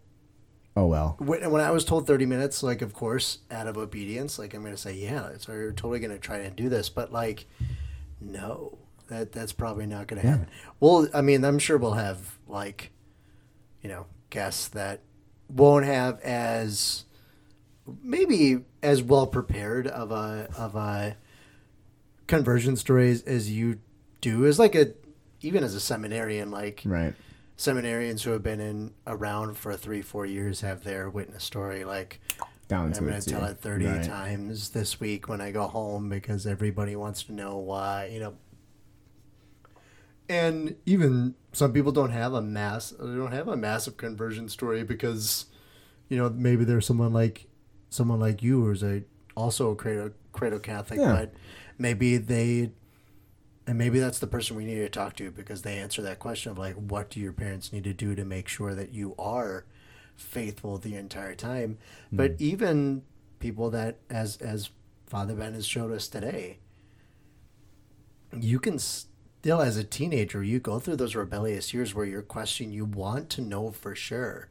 [0.76, 1.16] Oh well.
[1.18, 4.62] when, when I was told 30 minutes, like, of course, out of obedience, like, I'm
[4.62, 6.88] going to say, yeah, so you're totally going to try and do this.
[6.89, 7.47] But, like,
[8.22, 8.78] no,
[9.08, 10.34] that that's probably not going to Yeah.
[10.34, 10.49] happen.
[10.80, 12.91] Well, I mean, I'm sure we'll have, like,
[13.82, 15.01] you know, guests that
[15.49, 17.05] won't have as,
[18.02, 21.16] maybe as well prepared of a, of a
[22.28, 23.80] conversion story as, as you
[24.22, 24.94] do as, like, a,
[25.42, 27.14] even as a seminarian, like, Right.
[27.58, 32.20] seminarians who have been in around for three four years have their witness story like
[32.68, 34.04] Down i'm going to tell it 30 Right.
[34.04, 38.36] times this week when i go home because everybody wants to know why you know
[40.30, 44.84] and even some people don't have a mass they don't have a massive conversion story
[44.84, 45.46] because
[46.10, 47.48] you know maybe there's someone like
[47.90, 49.04] someone like you who's a
[49.36, 51.14] also a cradle, cradle catholic Yeah.
[51.14, 51.34] but
[51.78, 52.72] maybe they
[53.66, 56.52] and maybe that's the person we need to talk to because they answer that question
[56.52, 59.66] of like what do your parents need to do to make sure that you are
[60.16, 61.78] faithful the entire time?
[62.12, 62.38] But hmm.
[62.40, 63.04] even
[63.40, 64.70] people that as as
[65.06, 66.58] father ben has showed us today
[68.38, 72.74] you can still as a teenager you go through those rebellious years where you're questioning
[72.74, 74.50] you want to know for sure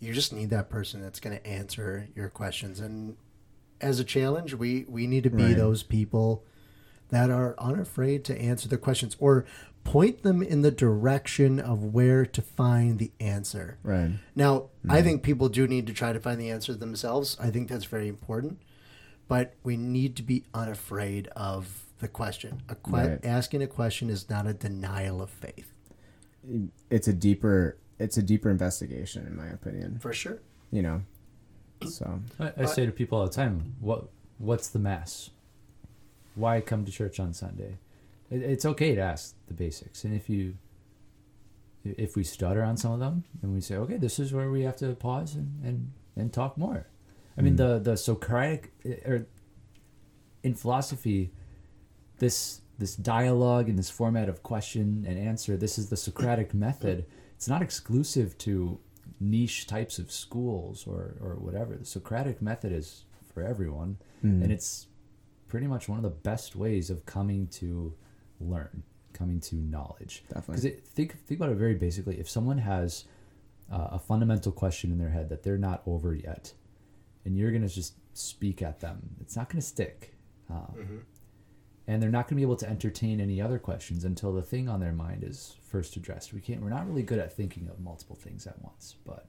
[0.00, 3.16] you just need that person that's going to answer your questions and
[3.80, 5.56] as a challenge we we need to be Right.
[5.56, 6.44] those people
[7.10, 9.44] that are unafraid to answer the questions or
[9.84, 14.10] point them in the direction of where to find the answer Right.
[14.34, 17.36] now, I think people do need to try to find the answer themselves.
[17.40, 18.58] I think that's very important.
[19.28, 22.62] But we need to be unafraid of the question.
[22.68, 23.24] A que- Right.
[23.24, 25.72] Asking a question is not a denial of faith,
[26.90, 27.76] It's a deeper.
[27.98, 29.98] It's a deeper investigation, in my opinion.
[29.98, 30.38] for sure.
[30.70, 31.02] You know.
[31.86, 35.30] So I, I say to people all the time, "What what's the mass?
[36.34, 37.78] Why come to church on Sunday?"
[38.30, 40.54] It, it's okay to ask the basics, and if you
[41.84, 44.62] if we stutter on some of them, and we say, "Okay, this is where we
[44.62, 46.86] have to pause and and, and talk more."
[47.36, 47.58] I mean, hmm.
[47.58, 49.26] the the Socratic eh, or
[50.42, 51.32] in philosophy,
[52.18, 57.04] this this dialogue and this format of question and answer, this is the Socratic method.
[57.38, 58.80] It's not exclusive to
[59.20, 61.76] niche types of schools or, or whatever.
[61.76, 63.98] The Socratic method is for everyone,
[64.42, 64.88] and it's
[65.46, 67.94] pretty much one of the best ways of coming to
[68.40, 68.82] learn,
[69.12, 70.24] coming to knowledge.
[70.34, 70.70] Definitely.
[70.70, 72.18] Because think think about it very basically.
[72.18, 73.04] If someone has
[73.72, 76.52] uh, a fundamental question in their head that they're not over yet,
[77.24, 80.16] and you're gonna just speak at them, it's not gonna stick.
[80.50, 81.04] Um,
[81.88, 84.68] and they're not going to be able to entertain any other questions until the thing
[84.68, 86.32] on their mind is first addressed.
[86.32, 86.60] We can't.
[86.62, 88.94] We're not really good at thinking of multiple things at once.
[89.04, 89.26] But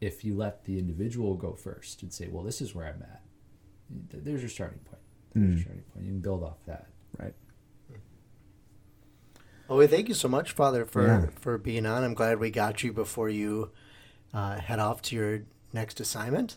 [0.00, 3.22] if you let the individual go first and say, "Well, this is where I'm at,"
[4.10, 5.00] th- there's your starting point.
[5.34, 6.04] There's your starting point.
[6.04, 6.88] You can build off that.
[7.18, 7.34] right.
[9.68, 11.26] Well, we thank you so much, Father, for, Yeah.
[11.40, 12.04] for being on.
[12.04, 13.72] I'm glad we got you before you
[14.32, 15.42] uh, head off to your
[15.72, 16.56] next assignment.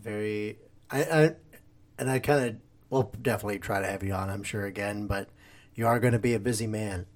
[0.00, 0.58] Very,
[0.90, 1.34] I, I
[1.98, 2.56] and I kind of,
[2.94, 5.28] we'll definitely try to have you on, I'm sure, again, but
[5.74, 7.06] you are going to be a busy man.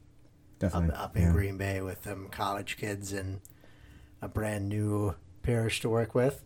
[0.58, 0.90] Definitely.
[0.96, 1.32] up, up in yeah.
[1.32, 3.40] Green Bay with them college kids and
[4.20, 6.42] a brand new parish to work with.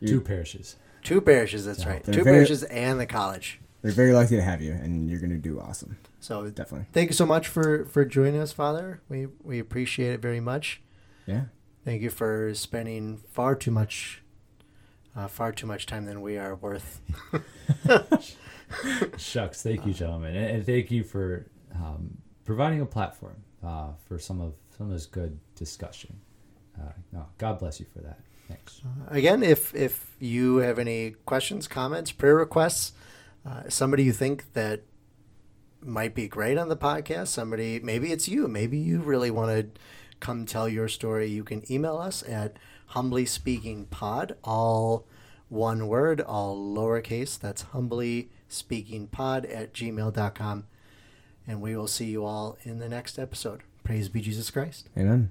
[0.00, 0.74] You- Two parishes.
[1.04, 2.02] Two parishes, that's right.
[2.04, 3.60] Two very- parishes and the college.
[3.80, 5.98] We're very lucky to have you, and you're going to do awesome.
[6.18, 6.88] So Definitely.
[6.92, 9.00] thank you so much for for joining us, Father.
[9.08, 10.82] We we appreciate it very much.
[11.26, 11.44] Yeah.
[11.84, 14.24] Thank you for spending far too much,
[15.14, 17.00] uh, far too much time than we are worth.
[19.16, 19.62] Shucks.
[19.62, 24.40] Thank you, gentlemen, and, and thank you for um, providing a platform uh, for some
[24.40, 26.20] of some of this good discussion.
[26.78, 28.20] Uh, no, God bless you for that.
[28.48, 28.80] Thanks.
[29.08, 32.92] Again, if if you have any questions, comments, prayer requests,
[33.44, 34.82] uh, somebody you think that
[35.80, 39.80] might be great on the podcast, somebody maybe it's you, maybe you really want to
[40.20, 45.06] come tell your story, you can email us at humbly speaking pod, all
[45.48, 47.38] one word, all lowercase.
[47.38, 50.66] That's humbly speaking pod at gmail.com.
[51.46, 53.62] And we will see you all in the next episode.
[53.84, 54.88] Praise be Jesus Christ.
[54.96, 55.30] Amen.